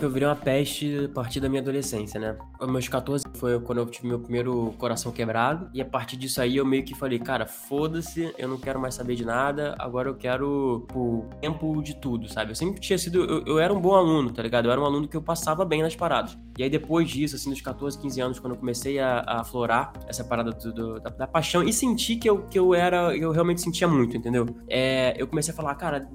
[0.00, 2.36] Eu virei uma peste a partir da minha adolescência, né?
[2.60, 5.68] Aos meus 14 Foi quando eu tive meu primeiro coração quebrado.
[5.74, 8.94] E a partir disso aí eu meio que falei, cara, foda-se, eu não quero mais
[8.94, 12.52] saber de nada, agora eu quero o tempo de tudo, sabe?
[12.52, 13.24] Eu sempre tinha sido.
[13.24, 14.66] Eu, eu, era um bom aluno, tá ligado?
[14.66, 16.38] Eu era um aluno que eu passava bem nas paradas.
[16.56, 19.92] E aí depois disso, assim, dos 14, 15 anos, quando eu comecei a, a aflorar
[20.06, 23.16] essa parada do, do, da, da, paixão e senti que eu, que eu era.
[23.16, 24.46] Eu realmente sentia muito, entendeu?
[24.68, 26.08] É, eu comecei a falar, cara,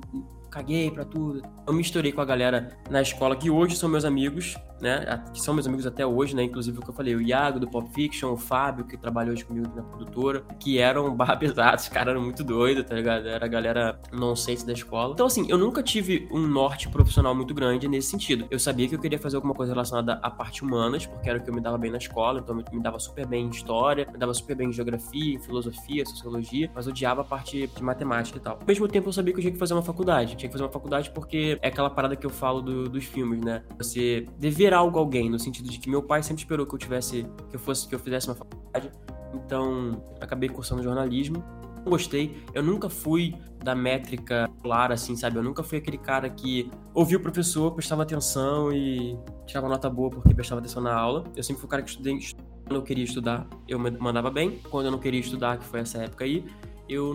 [0.53, 1.41] caguei pra tudo.
[1.65, 5.23] Eu misturei com a galera na escola que hoje são meus amigos, né?
[5.33, 6.43] Que são meus amigos até hoje, né?
[6.43, 9.43] Inclusive o que eu falei, o Iago do Pop Fiction, o Fábio, que trabalhou hoje
[9.43, 13.27] comigo na produtora, que eram barra pesados, os caras eram muito doidos, tá ligado?
[13.27, 15.13] Era a galera nonsense da escola.
[15.13, 18.45] Então, assim, eu nunca tive um norte profissional muito grande nesse sentido.
[18.51, 21.41] Eu sabia que eu queria fazer alguma coisa relacionada à parte humanas, porque era o
[21.41, 24.07] que eu me dava bem na escola, então eu me dava super bem em história,
[24.11, 28.37] me dava super bem em geografia, em filosofia, sociologia, mas odiava a parte de matemática
[28.37, 28.57] e tal.
[28.59, 30.35] Ao mesmo tempo, eu sabia que eu tinha que fazer uma faculdade.
[30.43, 33.39] Tinha que fazer uma faculdade porque é aquela parada que eu falo do, dos filmes,
[33.39, 33.63] né?
[33.77, 36.77] Você dever algo a alguém, no sentido de que meu pai sempre esperou que eu
[36.77, 38.91] tivesse, que eu fosse, que eu fizesse uma faculdade.
[39.33, 41.41] Então, acabei cursando jornalismo.
[41.77, 42.43] Não gostei.
[42.53, 45.37] Eu nunca fui da métrica clara, assim, sabe?
[45.37, 50.09] Eu nunca fui aquele cara que ouvia o professor, prestava atenção e tirava nota boa
[50.09, 51.23] porque prestava atenção na aula.
[51.37, 52.19] Eu sempre fui o cara que estudei,
[52.65, 54.59] quando eu queria estudar, eu mandava bem.
[54.69, 56.45] Quando eu não queria estudar, que foi essa época aí,
[56.87, 57.13] eu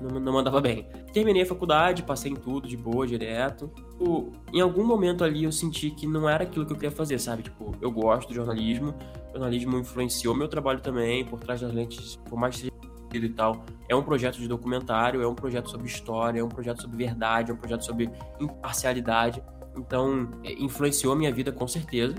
[0.00, 0.86] não, mandava bem.
[1.12, 3.70] Terminei a faculdade, passei em tudo de boa, direto.
[3.74, 7.18] Tipo, em algum momento ali eu senti que não era aquilo que eu queria fazer,
[7.18, 7.42] sabe?
[7.44, 8.94] Tipo, eu gosto do jornalismo,
[9.30, 12.76] o jornalismo influenciou meu trabalho também, por trás das lentes, por mais que seja
[13.14, 13.64] e tal.
[13.88, 17.50] É um projeto de documentário, é um projeto sobre história, é um projeto sobre verdade,
[17.50, 19.42] é um projeto sobre imparcialidade.
[19.76, 22.14] Então, é, influenciou a minha vida com certeza.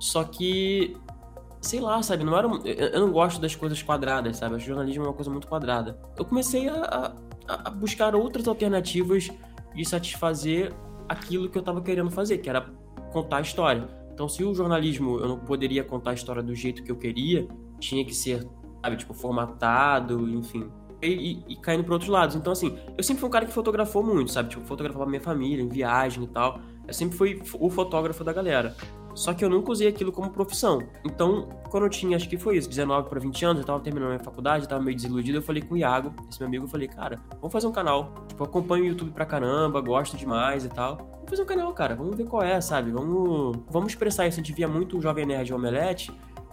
[0.00, 0.96] Só que
[1.60, 2.24] sei lá, sabe?
[2.24, 2.48] Não era.
[2.64, 4.54] Eu não gosto das coisas quadradas, sabe?
[4.54, 5.98] O jornalismo é uma coisa muito quadrada.
[6.16, 7.14] Eu comecei a,
[7.48, 9.30] a, a buscar outras alternativas
[9.74, 10.72] de satisfazer
[11.08, 12.66] aquilo que eu tava querendo fazer, que era
[13.12, 13.88] contar a história.
[14.12, 17.46] Então, se o jornalismo eu não poderia contar a história do jeito que eu queria,
[17.78, 18.46] tinha que ser,
[18.82, 20.68] sabe, tipo, formatado, enfim.
[21.00, 22.34] E, e, e caindo para outros lados.
[22.34, 24.50] Então, assim, eu sempre fui um cara que fotografou muito, sabe?
[24.50, 26.60] Tipo, fotografava minha família, em viagem e tal.
[26.86, 28.74] Eu sempre fui o fotógrafo da galera.
[29.18, 30.80] Só que eu nunca usei aquilo como profissão.
[31.04, 34.10] Então, quando eu tinha, acho que foi isso, 19 para 20 anos, eu tava terminando
[34.10, 36.68] minha faculdade, eu tava meio desiludido, eu falei com o Iago, esse meu amigo, eu
[36.68, 38.14] falei, cara, vamos fazer um canal.
[38.28, 40.98] Tipo, eu acompanho o YouTube pra caramba, gosto demais e tal.
[40.98, 42.92] Vamos fazer um canal, cara, vamos ver qual é, sabe?
[42.92, 44.38] Vamos, vamos expressar isso.
[44.38, 46.12] A gente via muito o Jovem Nerd Omelete,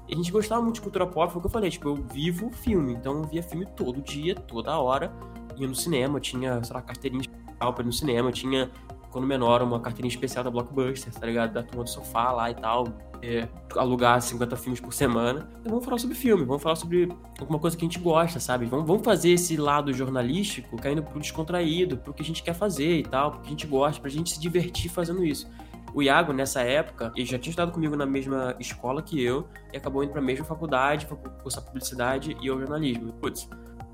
[0.09, 1.95] e a gente gostava muito de cultura pop, foi o que eu falei, tipo, eu
[1.95, 5.13] vivo filme, então eu via filme todo dia, toda hora,
[5.55, 7.23] ia no cinema, tinha, sei lá, carteirinha
[7.59, 8.71] pra ir no cinema, tinha
[9.15, 11.53] quando menor, uma carteirinha especial da Blockbuster, tá ligado?
[11.53, 12.85] Da turma do sofá lá e tal.
[13.21, 13.47] É,
[13.77, 15.49] alugar 50 filmes por semana.
[15.61, 17.07] Então, vamos falar sobre filme, vamos falar sobre
[17.39, 18.65] alguma coisa que a gente gosta, sabe?
[18.65, 22.99] Vamos, vamos fazer esse lado jornalístico caindo pro descontraído, pro que a gente quer fazer
[22.99, 25.49] e tal, pro que a gente gosta, pra gente se divertir fazendo isso.
[25.93, 29.77] O Iago, nessa época, ele já tinha estudado comigo na mesma escola que eu e
[29.77, 33.13] acabou indo pra mesma faculdade, pra cursar publicidade e eu jornalismo.
[33.13, 33.47] Putz,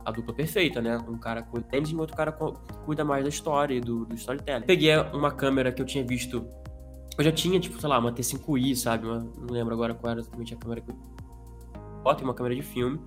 [0.06, 0.98] a dupla perfeita, né?
[1.08, 4.16] Um cara cuida deles e o outro cara cuida mais da história e do, do
[4.16, 4.66] storytelling.
[4.66, 6.46] Peguei uma câmera que eu tinha visto.
[7.18, 9.06] Eu já tinha, tipo, sei lá, uma T5i, sabe?
[9.06, 10.96] Uma, não lembro agora qual era exatamente a câmera que eu.
[12.04, 13.00] Botei uma câmera de filme.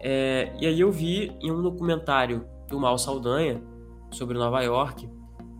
[0.00, 3.62] É, e aí eu vi em um documentário do Mal Saldanha
[4.10, 5.08] sobre Nova York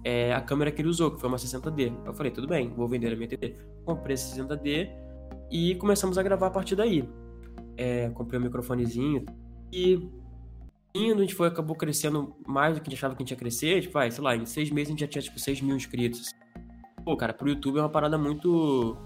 [0.05, 1.93] é, a câmera que ele usou, que foi uma 60D.
[2.05, 3.57] Eu falei, tudo bem, vou vender a minha TD.
[3.87, 4.91] Comprei essa 60D
[5.51, 7.09] e começamos a gravar a partir daí.
[7.77, 9.25] É, comprei um microfonezinho
[9.73, 10.07] e
[10.95, 13.33] indo, a gente foi, acabou crescendo mais do que a gente achava que a gente
[13.33, 13.81] ia crescer.
[13.83, 16.33] Tipo, vai, sei lá, em seis meses a gente já tinha, tipo, 6 mil inscritos.
[17.05, 18.97] Pô, cara, pro YouTube é uma parada muito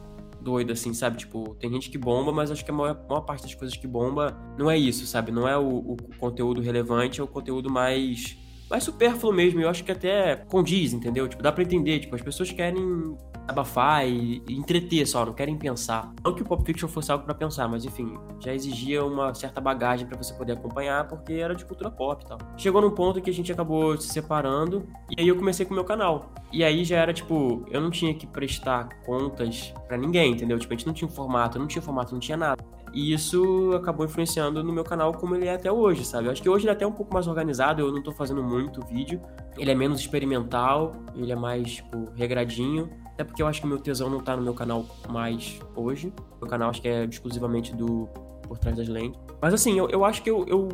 [0.41, 1.17] doida, assim, sabe?
[1.19, 3.87] Tipo, tem gente que bomba, mas acho que a maior, maior parte das coisas que
[3.87, 5.33] bomba não é isso, sabe?
[5.33, 8.37] Não é o, o conteúdo relevante, é o conteúdo mais
[8.71, 9.61] mais supérfluo mesmo.
[9.61, 11.27] Eu acho que até condiz, entendeu?
[11.27, 12.01] Tipo, dá pra entender.
[12.01, 13.17] Tipo, as pessoas querem
[13.49, 16.13] abafar e, entreter só, não querem pensar.
[16.23, 19.61] Não que o Pop Fiction fosse algo para pensar, mas enfim, já exigia uma certa
[19.61, 22.39] bagagem para você poder acompanhar, porque era de cultura pop e tal.
[22.57, 25.75] Chegou num ponto que a gente acabou se separando, e aí eu comecei com o
[25.75, 26.33] meu canal.
[26.53, 30.59] E aí já era tipo, eu não tinha que prestar contas para ninguém, entendeu?
[30.59, 32.63] Tipo, a gente não tinha um formato, não tinha formato, não tinha nada.
[32.93, 36.27] E isso acabou influenciando no meu canal como ele é até hoje, sabe?
[36.27, 38.43] Eu acho que hoje ele é até um pouco mais organizado, eu não tô fazendo
[38.43, 39.21] muito vídeo.
[39.57, 42.89] Ele é menos experimental, ele é mais, tipo, regradinho.
[43.19, 46.13] Até porque eu acho que meu tesão não tá no meu canal mais hoje.
[46.41, 48.09] Meu canal acho que é exclusivamente do
[48.47, 49.19] Por Trás das Lentes.
[49.43, 50.69] Mas assim, eu, eu acho que eu, eu,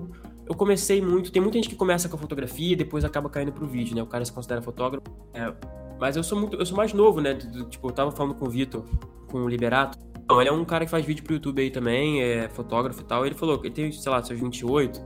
[0.47, 1.33] eu comecei muito.
[1.33, 4.03] Tem muita gente que começa com a fotografia e depois acaba caindo pro vídeo, né?
[4.03, 5.07] O cara se considera fotógrafo.
[5.33, 5.55] É,
[5.99, 6.59] mas eu sou muito.
[6.59, 7.35] Eu sou mais novo, né?
[7.71, 8.85] Tipo, eu tava falando com o Vitor,
[9.31, 9.97] com o Liberato.
[10.23, 13.05] Então, ele é um cara que faz vídeo pro YouTube aí também, é fotógrafo e
[13.05, 13.25] tal.
[13.25, 15.01] Ele falou que ele tem, sei lá, seus 28.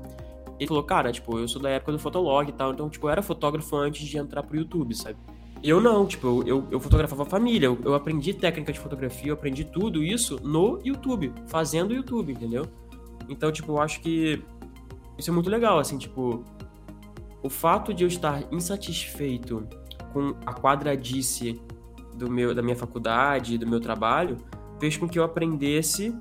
[0.58, 3.10] Ele falou, cara, tipo, eu sou da época do Fotolog e tal, então, tipo, eu
[3.10, 5.16] era fotógrafo antes de entrar pro YouTube, sabe?
[5.62, 9.34] Eu não, tipo, eu, eu fotografava a família, eu, eu aprendi técnica de fotografia, eu
[9.34, 12.66] aprendi tudo isso no YouTube, fazendo YouTube, entendeu?
[13.28, 14.42] Então, tipo, eu acho que
[15.18, 16.44] isso é muito legal, assim, tipo,
[17.42, 19.66] o fato de eu estar insatisfeito
[20.12, 21.60] com a quadradice
[22.14, 24.36] do meu, da minha faculdade, do meu trabalho,
[24.78, 26.14] fez com que eu aprendesse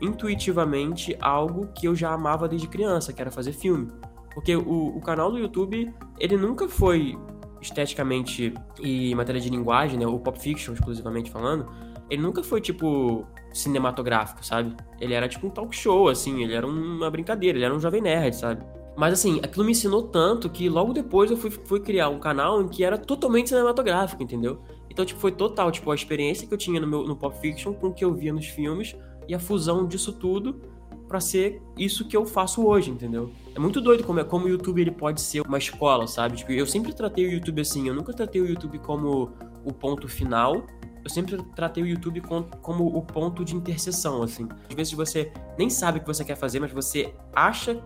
[0.00, 3.88] intuitivamente algo que eu já amava desde criança, que era fazer filme.
[4.34, 7.18] Porque o, o canal do YouTube, ele nunca foi
[7.66, 11.66] esteticamente e matéria de linguagem, né, o pop fiction exclusivamente falando,
[12.08, 14.76] ele nunca foi tipo cinematográfico, sabe?
[15.00, 18.00] Ele era tipo um talk show, assim, ele era uma brincadeira, ele era um jovem
[18.00, 18.64] nerd, sabe?
[18.96, 22.62] Mas assim, aquilo me ensinou tanto que logo depois eu fui, fui criar um canal
[22.62, 24.62] em que era totalmente cinematográfico, entendeu?
[24.88, 27.74] Então, tipo, foi total, tipo, a experiência que eu tinha no meu no pop fiction
[27.74, 28.96] com o que eu via nos filmes
[29.28, 30.60] e a fusão disso tudo
[31.06, 33.30] para ser isso que eu faço hoje, entendeu?
[33.56, 36.36] É muito doido como, é, como o YouTube ele pode ser uma escola, sabe?
[36.36, 39.32] Tipo, eu sempre tratei o YouTube assim, eu nunca tratei o YouTube como
[39.64, 40.66] o ponto final,
[41.02, 44.46] eu sempre tratei o YouTube com, como o ponto de interseção, assim.
[44.68, 47.82] Às vezes você nem sabe o que você quer fazer, mas você acha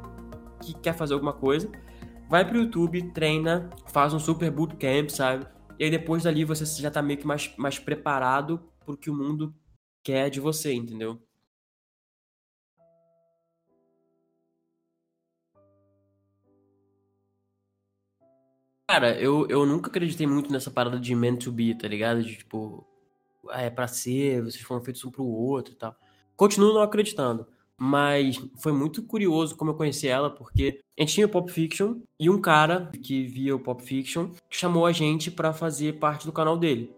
[0.61, 1.71] que quer fazer alguma coisa,
[2.29, 5.47] vai pro YouTube, treina, faz um super bootcamp, sabe?
[5.79, 9.15] E aí depois dali você já tá meio que mais, mais preparado pro que o
[9.15, 9.55] mundo
[10.03, 11.23] quer de você, entendeu?
[18.91, 22.25] Cara, eu, eu nunca acreditei muito nessa parada de meant to be, tá ligado?
[22.25, 22.85] De tipo,
[23.49, 25.95] ah, é pra ser, vocês foram feitos um pro outro e tal.
[26.35, 27.47] Continuo não acreditando.
[27.79, 32.01] Mas foi muito curioso como eu conheci ela, porque a gente tinha o Pop Fiction
[32.19, 36.33] e um cara que via o Pop Fiction chamou a gente para fazer parte do
[36.33, 36.93] canal dele.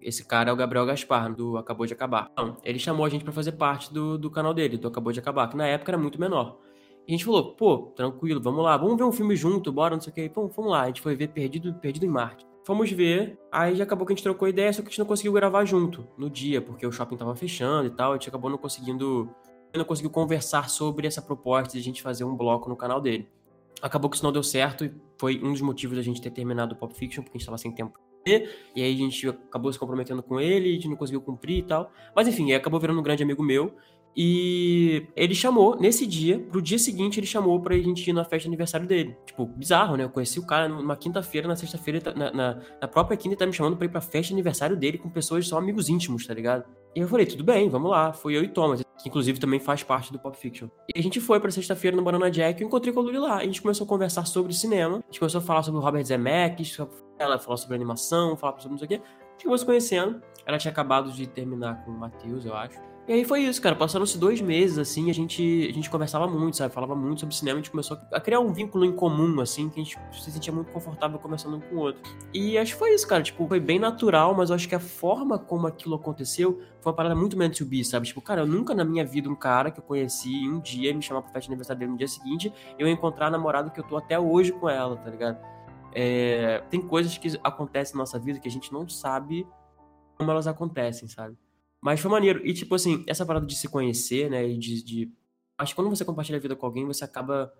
[0.00, 2.28] Esse cara é o Gabriel Gaspar, do Acabou de Acabar.
[2.32, 5.20] Então, ele chamou a gente para fazer parte do, do canal dele, do Acabou de
[5.20, 6.58] Acabar, que na época era muito menor.
[7.06, 10.00] E a gente falou, pô, tranquilo, vamos lá, vamos ver um filme junto, bora, não
[10.00, 10.28] sei o que.
[10.28, 12.44] Pô, vamos lá, a gente foi ver Perdido, Perdido em Marte.
[12.64, 15.32] Fomos ver, aí acabou que a gente trocou ideia, só que a gente não conseguiu
[15.32, 18.58] gravar junto no dia, porque o shopping tava fechando e tal, a gente acabou não
[18.58, 19.30] conseguindo.
[19.72, 23.28] Não conseguiu conversar sobre essa proposta de a gente fazer um bloco no canal dele.
[23.80, 26.74] Acabou que isso não deu certo e foi um dos motivos da gente ter terminado
[26.74, 28.00] o Pop Fiction, porque a gente tava sem tempo
[28.74, 31.62] e aí a gente acabou se comprometendo com ele, a gente não conseguiu cumprir e
[31.62, 31.92] tal.
[32.14, 33.72] Mas enfim, acabou virando um grande amigo meu.
[34.16, 38.44] E ele chamou, nesse dia, pro dia seguinte, ele chamou pra gente ir na festa
[38.44, 39.14] de aniversário dele.
[39.26, 40.04] Tipo, bizarro, né?
[40.04, 43.36] Eu conheci o cara numa quinta-feira, na sexta-feira, tá, na, na, na, própria quinta, ele
[43.36, 46.26] tá me chamando pra ir pra festa de aniversário dele com pessoas são amigos íntimos,
[46.26, 46.64] tá ligado?
[46.94, 48.14] E eu falei, tudo bem, vamos lá.
[48.14, 50.68] Fui eu e Thomas, que inclusive também faz parte do Pop Fiction.
[50.94, 53.36] E a gente foi pra sexta-feira no Banana Jack eu encontrei com a Luli lá.
[53.36, 54.96] A gente começou a conversar sobre cinema.
[54.96, 56.78] A gente começou a falar sobre o Robert Zemeckis,
[57.18, 58.94] ela falou sobre animação, falar sobre não sei o quê.
[58.94, 58.98] A
[59.32, 60.22] gente acabou se conhecendo.
[60.46, 62.95] Ela tinha acabado de terminar com o Matheus, eu acho.
[63.08, 63.76] E aí foi isso, cara.
[63.76, 66.74] Passaram-se dois meses, assim, a gente, a gente conversava muito, sabe?
[66.74, 69.80] Falava muito sobre cinema, a gente começou a criar um vínculo em comum, assim, que
[69.80, 72.02] a gente se sentia muito confortável conversando um com o outro.
[72.34, 73.22] E acho que foi isso, cara.
[73.22, 76.96] Tipo, foi bem natural, mas eu acho que a forma como aquilo aconteceu foi uma
[76.96, 78.08] parada muito meant to be, sabe?
[78.08, 81.00] Tipo, cara, eu nunca na minha vida um cara que eu conheci um dia me
[81.00, 83.84] chamar pra festa de aniversário dele no dia seguinte, eu encontrar a namorada que eu
[83.84, 85.38] tô até hoje com ela, tá ligado?
[85.92, 89.46] É, tem coisas que acontecem na nossa vida que a gente não sabe
[90.18, 91.36] como elas acontecem, sabe?
[91.80, 92.46] Mas foi maneiro.
[92.46, 94.46] E, tipo assim, essa parada de se conhecer, né?
[94.48, 95.12] E de, de...
[95.58, 97.52] Acho que quando você compartilha a vida com alguém, você acaba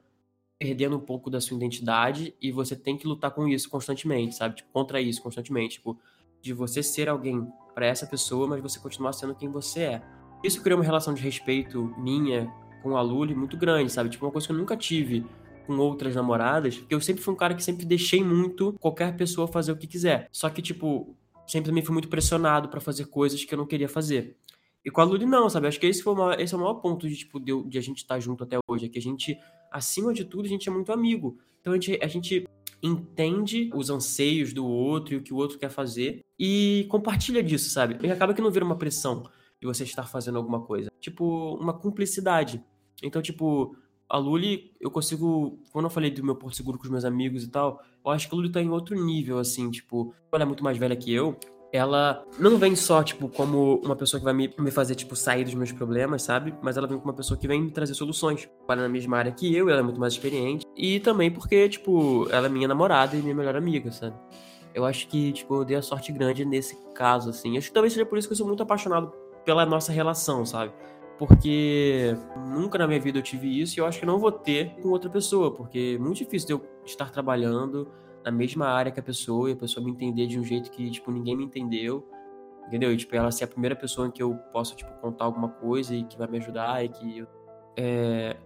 [0.58, 4.56] perdendo um pouco da sua identidade e você tem que lutar com isso constantemente, sabe?
[4.56, 5.76] Tipo, contra isso constantemente.
[5.76, 5.98] Tipo,
[6.40, 10.02] de você ser alguém para essa pessoa, mas você continuar sendo quem você é.
[10.42, 12.46] Isso criou uma relação de respeito minha
[12.82, 14.08] com a Luli muito grande, sabe?
[14.10, 15.26] Tipo, uma coisa que eu nunca tive
[15.66, 19.48] com outras namoradas, porque eu sempre fui um cara que sempre deixei muito qualquer pessoa
[19.48, 20.28] fazer o que quiser.
[20.30, 23.88] Só que, tipo, sempre também fui muito pressionado para fazer coisas que eu não queria
[23.88, 24.36] fazer.
[24.84, 25.66] E com a Luli não, sabe?
[25.66, 27.98] Acho que esse, foi esse é o maior ponto de, tipo, de, de a gente
[27.98, 28.86] estar tá junto até hoje.
[28.86, 29.36] É que a gente,
[29.70, 31.38] acima de tudo, a gente é muito amigo.
[31.60, 32.46] Então a gente, a gente
[32.80, 37.68] entende os anseios do outro e o que o outro quer fazer e compartilha disso,
[37.70, 37.98] sabe?
[38.06, 39.24] E acaba que não vira uma pressão
[39.60, 40.88] de você estar fazendo alguma coisa.
[41.00, 42.62] Tipo, uma cumplicidade.
[43.02, 43.76] Então, tipo,
[44.08, 45.58] a Luli, eu consigo.
[45.72, 48.28] Quando eu falei do meu Porto Seguro com os meus amigos e tal, eu acho
[48.28, 51.12] que a Luli tá em outro nível, assim, tipo, ela é muito mais velha que
[51.12, 51.36] eu.
[51.72, 55.44] Ela não vem só, tipo, como uma pessoa que vai me, me fazer, tipo, sair
[55.44, 56.54] dos meus problemas, sabe?
[56.62, 58.48] Mas ela vem como uma pessoa que vem me trazer soluções.
[58.68, 60.64] Ela é na mesma área que eu, ela é muito mais experiente.
[60.76, 64.16] E também porque, tipo, ela é minha namorada e minha melhor amiga, sabe?
[64.72, 67.58] Eu acho que, tipo, eu dei a sorte grande nesse caso, assim.
[67.58, 69.12] Acho que talvez seja por isso que eu sou muito apaixonado
[69.44, 70.72] pela nossa relação, sabe?
[71.18, 74.74] Porque nunca na minha vida eu tive isso e eu acho que não vou ter
[74.82, 77.90] com outra pessoa, porque é muito difícil eu estar trabalhando
[78.24, 80.90] na mesma área que a pessoa e a pessoa me entender de um jeito que,
[80.90, 82.06] tipo, ninguém me entendeu,
[82.66, 82.92] entendeu?
[82.92, 85.94] E, tipo, ela ser a primeira pessoa em que eu posso, tipo, contar alguma coisa
[85.94, 87.18] e que vai me ajudar e que...
[87.18, 87.28] Eu,
[87.76, 88.36] é...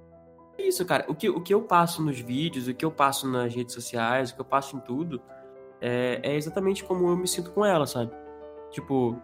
[0.59, 1.07] isso, cara.
[1.09, 4.31] O que, o que eu passo nos vídeos, o que eu passo nas redes sociais,
[4.31, 5.21] o que eu passo em tudo,
[5.81, 8.13] é, é exatamente como eu me sinto com ela, sabe?
[8.71, 9.17] Tipo,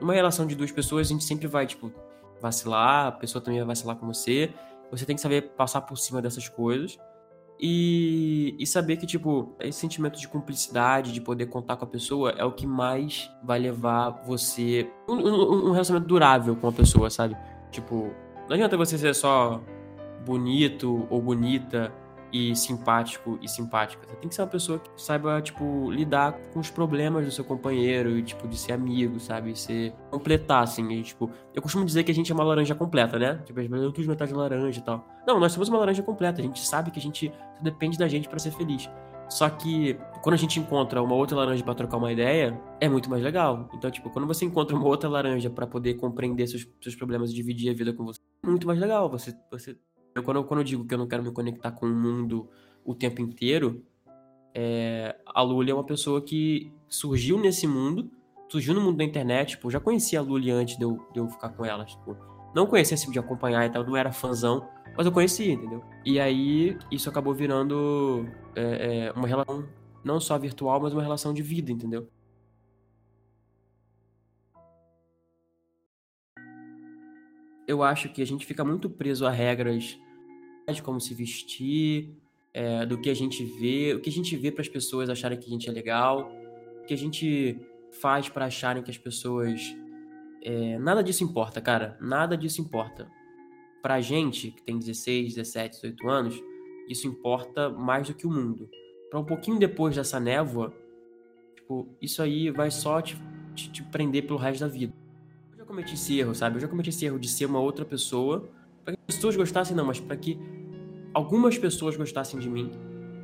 [0.00, 1.92] numa relação de duas pessoas, a gente sempre vai, tipo,
[2.40, 4.52] vacilar, a pessoa também vai vacilar com você.
[4.90, 6.98] Você tem que saber passar por cima dessas coisas.
[7.60, 12.30] E, e saber que, tipo, esse sentimento de cumplicidade, de poder contar com a pessoa,
[12.30, 14.88] é o que mais vai levar você.
[15.08, 17.36] Um, um, um relacionamento durável com a pessoa, sabe?
[17.72, 18.14] Tipo,
[18.48, 19.60] não adianta você ser só
[20.24, 21.92] bonito ou bonita
[22.32, 24.06] e simpático e simpática.
[24.06, 27.44] Você tem que ser uma pessoa que saiba, tipo, lidar com os problemas do seu
[27.44, 29.58] companheiro e, tipo, de ser amigo, sabe?
[29.58, 29.92] Ser...
[30.10, 30.88] completar, assim.
[30.90, 33.40] E, tipo, eu costumo dizer que a gente é uma laranja completa, né?
[33.44, 35.06] Tipo, eu quis metade de laranja e tal.
[35.26, 36.40] Não, nós somos uma laranja completa.
[36.40, 38.88] A gente sabe que a gente depende da gente para ser feliz.
[39.28, 43.10] Só que quando a gente encontra uma outra laranja para trocar uma ideia, é muito
[43.10, 43.68] mais legal.
[43.74, 47.34] Então, tipo, quando você encontra uma outra laranja para poder compreender seus, seus problemas e
[47.34, 49.10] dividir a vida com você, é muito mais legal.
[49.10, 49.76] Você, você
[50.14, 52.48] eu, quando, quando eu digo que eu não quero me conectar com o mundo
[52.84, 53.84] o tempo inteiro,
[54.54, 58.10] é, a Luli é uma pessoa que surgiu nesse mundo,
[58.48, 59.50] surgiu no mundo da internet.
[59.50, 61.84] Tipo, eu já conhecia a Luli antes de eu, de eu ficar com ela.
[61.84, 62.16] Tipo,
[62.54, 65.82] não conhecia assim, de acompanhar e tal, não era fãzão, mas eu conhecia, entendeu?
[66.04, 69.68] E aí isso acabou virando é, é, uma relação
[70.02, 72.08] não só virtual, mas uma relação de vida, entendeu?
[77.68, 79.98] Eu acho que a gente fica muito preso a regras
[80.72, 82.10] de como se vestir,
[82.52, 85.38] é, do que a gente vê, o que a gente vê para as pessoas acharem
[85.38, 86.32] que a gente é legal,
[86.82, 87.58] o que a gente
[88.00, 89.60] faz para acharem que as pessoas.
[90.42, 91.96] É, nada disso importa, cara.
[92.00, 93.10] Nada disso importa.
[93.82, 96.42] Pra gente, que tem 16, 17, 18 anos,
[96.88, 98.68] isso importa mais do que o mundo.
[99.10, 100.74] Pra um pouquinho depois dessa névoa,
[101.54, 103.16] tipo, isso aí vai só te,
[103.54, 104.92] te, te prender pelo resto da vida.
[105.68, 106.56] Cometi esse erro, sabe?
[106.56, 108.48] Eu já cometi esse erro de ser uma outra pessoa,
[108.82, 110.38] para que as pessoas gostassem, não, mas para que
[111.12, 112.72] algumas pessoas gostassem de mim.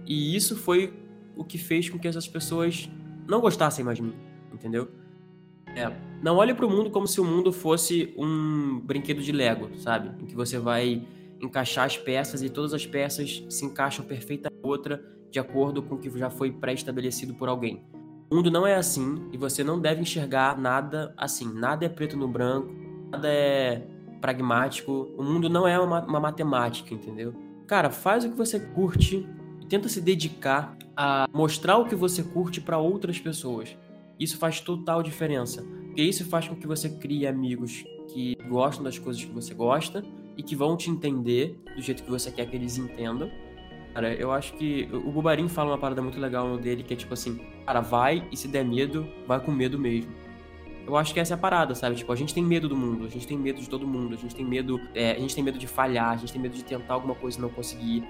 [0.07, 0.93] E isso foi
[1.35, 2.91] o que fez com que essas pessoas
[3.27, 4.15] não gostassem mais de mim,
[4.53, 4.91] entendeu?
[5.75, 5.91] É,
[6.23, 10.11] não olhe para o mundo como se o mundo fosse um brinquedo de Lego, sabe?
[10.23, 11.03] Em que você vai
[11.41, 15.99] encaixar as peças e todas as peças se encaixam perfeita outra de acordo com o
[15.99, 17.83] que já foi pré-estabelecido por alguém.
[18.35, 21.55] O mundo não é assim e você não deve enxergar nada assim.
[21.55, 22.69] Nada é preto no branco,
[23.09, 23.87] nada é
[24.21, 25.09] pragmático.
[25.17, 27.33] O mundo não é uma, uma matemática, entendeu?
[27.65, 29.25] Cara, faz o que você curte
[29.63, 33.77] e tenta se dedicar a mostrar o que você curte para outras pessoas.
[34.19, 35.63] Isso faz total diferença.
[35.87, 40.05] Porque isso faz com que você crie amigos que gostam das coisas que você gosta
[40.37, 43.31] e que vão te entender do jeito que você quer que eles entendam.
[43.95, 46.97] Cara, eu acho que o Bubarim fala uma parada muito legal no dele, que é
[46.97, 50.13] tipo assim, cara, vai e se der medo, vai com medo mesmo.
[50.85, 51.95] Eu acho que essa é a parada, sabe?
[51.95, 54.19] Tipo, a gente tem medo do mundo, a gente tem medo de todo mundo, a
[54.19, 56.65] gente tem medo, é, a gente tem medo de falhar, a gente tem medo de
[56.65, 58.05] tentar alguma coisa e não conseguir.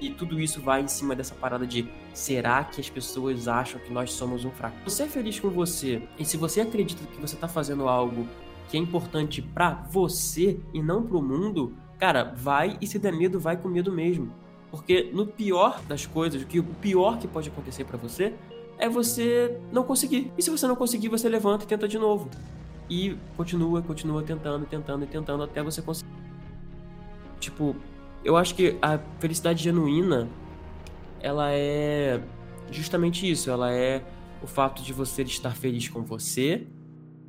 [0.00, 3.90] E tudo isso vai em cima dessa parada de será que as pessoas acham que
[3.90, 4.76] nós somos um fraco?
[4.84, 8.28] Você é feliz com você e se você acredita que você tá fazendo algo
[8.68, 13.40] que é importante para você e não pro mundo, cara, vai e se der medo,
[13.40, 14.41] vai com medo mesmo.
[14.72, 18.32] Porque no pior das coisas, o que o pior que pode acontecer para você
[18.78, 20.32] é você não conseguir.
[20.36, 22.30] E se você não conseguir, você levanta e tenta de novo.
[22.88, 26.10] E continua, continua tentando, tentando e tentando até você conseguir.
[27.38, 27.76] Tipo,
[28.24, 30.26] eu acho que a felicidade genuína,
[31.20, 32.22] ela é
[32.70, 33.50] justamente isso.
[33.50, 34.02] Ela é
[34.42, 36.66] o fato de você estar feliz com você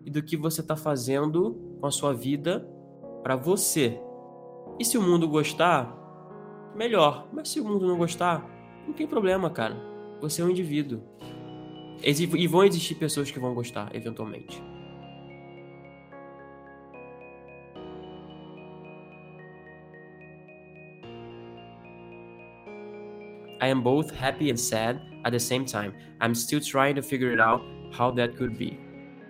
[0.06, 2.66] e do que você está fazendo com a sua vida
[3.22, 4.00] para você.
[4.80, 6.03] E se o mundo gostar,
[6.76, 7.28] melhor.
[7.32, 8.44] Mas se o mundo não gostar,
[8.86, 9.76] não tem problema, cara.
[10.22, 11.02] Você é um indivíduo.
[12.04, 14.62] E vão existir pessoas que vão gostar, eventualmente.
[23.62, 25.94] I am both happy and sad at the same time.
[26.20, 27.64] I'm still trying to figure it out
[27.98, 28.78] how that could be.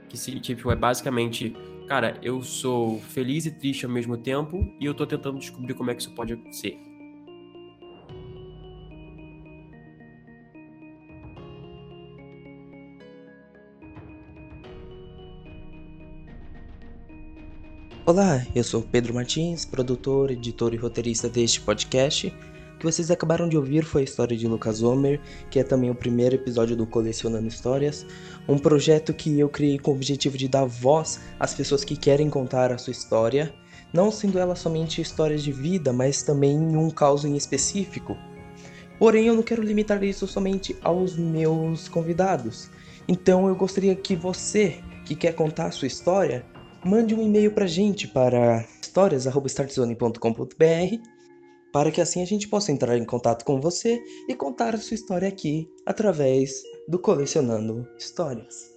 [0.10, 1.56] Que tipo é basicamente,
[1.88, 5.92] cara, eu sou feliz e triste ao mesmo tempo e eu tô tentando descobrir como
[5.92, 6.80] é que isso pode ser.
[18.06, 22.28] Olá, eu sou Pedro Martins, produtor, editor e roteirista deste podcast.
[22.76, 25.90] O que vocês acabaram de ouvir foi a história de Lucas Homer, que é também
[25.90, 28.06] o primeiro episódio do Colecionando Histórias,
[28.46, 32.30] um projeto que eu criei com o objetivo de dar voz às pessoas que querem
[32.30, 33.54] contar a sua história,
[33.94, 38.18] não sendo ela somente histórias de vida, mas também um caso em específico.
[39.00, 42.70] Porém, eu não quero limitar isso somente aos meus convidados.
[43.08, 46.46] Então, eu gostaria que você, que quer contar a sua história,
[46.86, 51.14] mande um e-mail pra gente para histórias@startzone.com.br
[51.72, 54.96] para que assim a gente possa entrar em contato com você e contar a sua
[54.96, 58.73] história aqui através do Colecionando Histórias.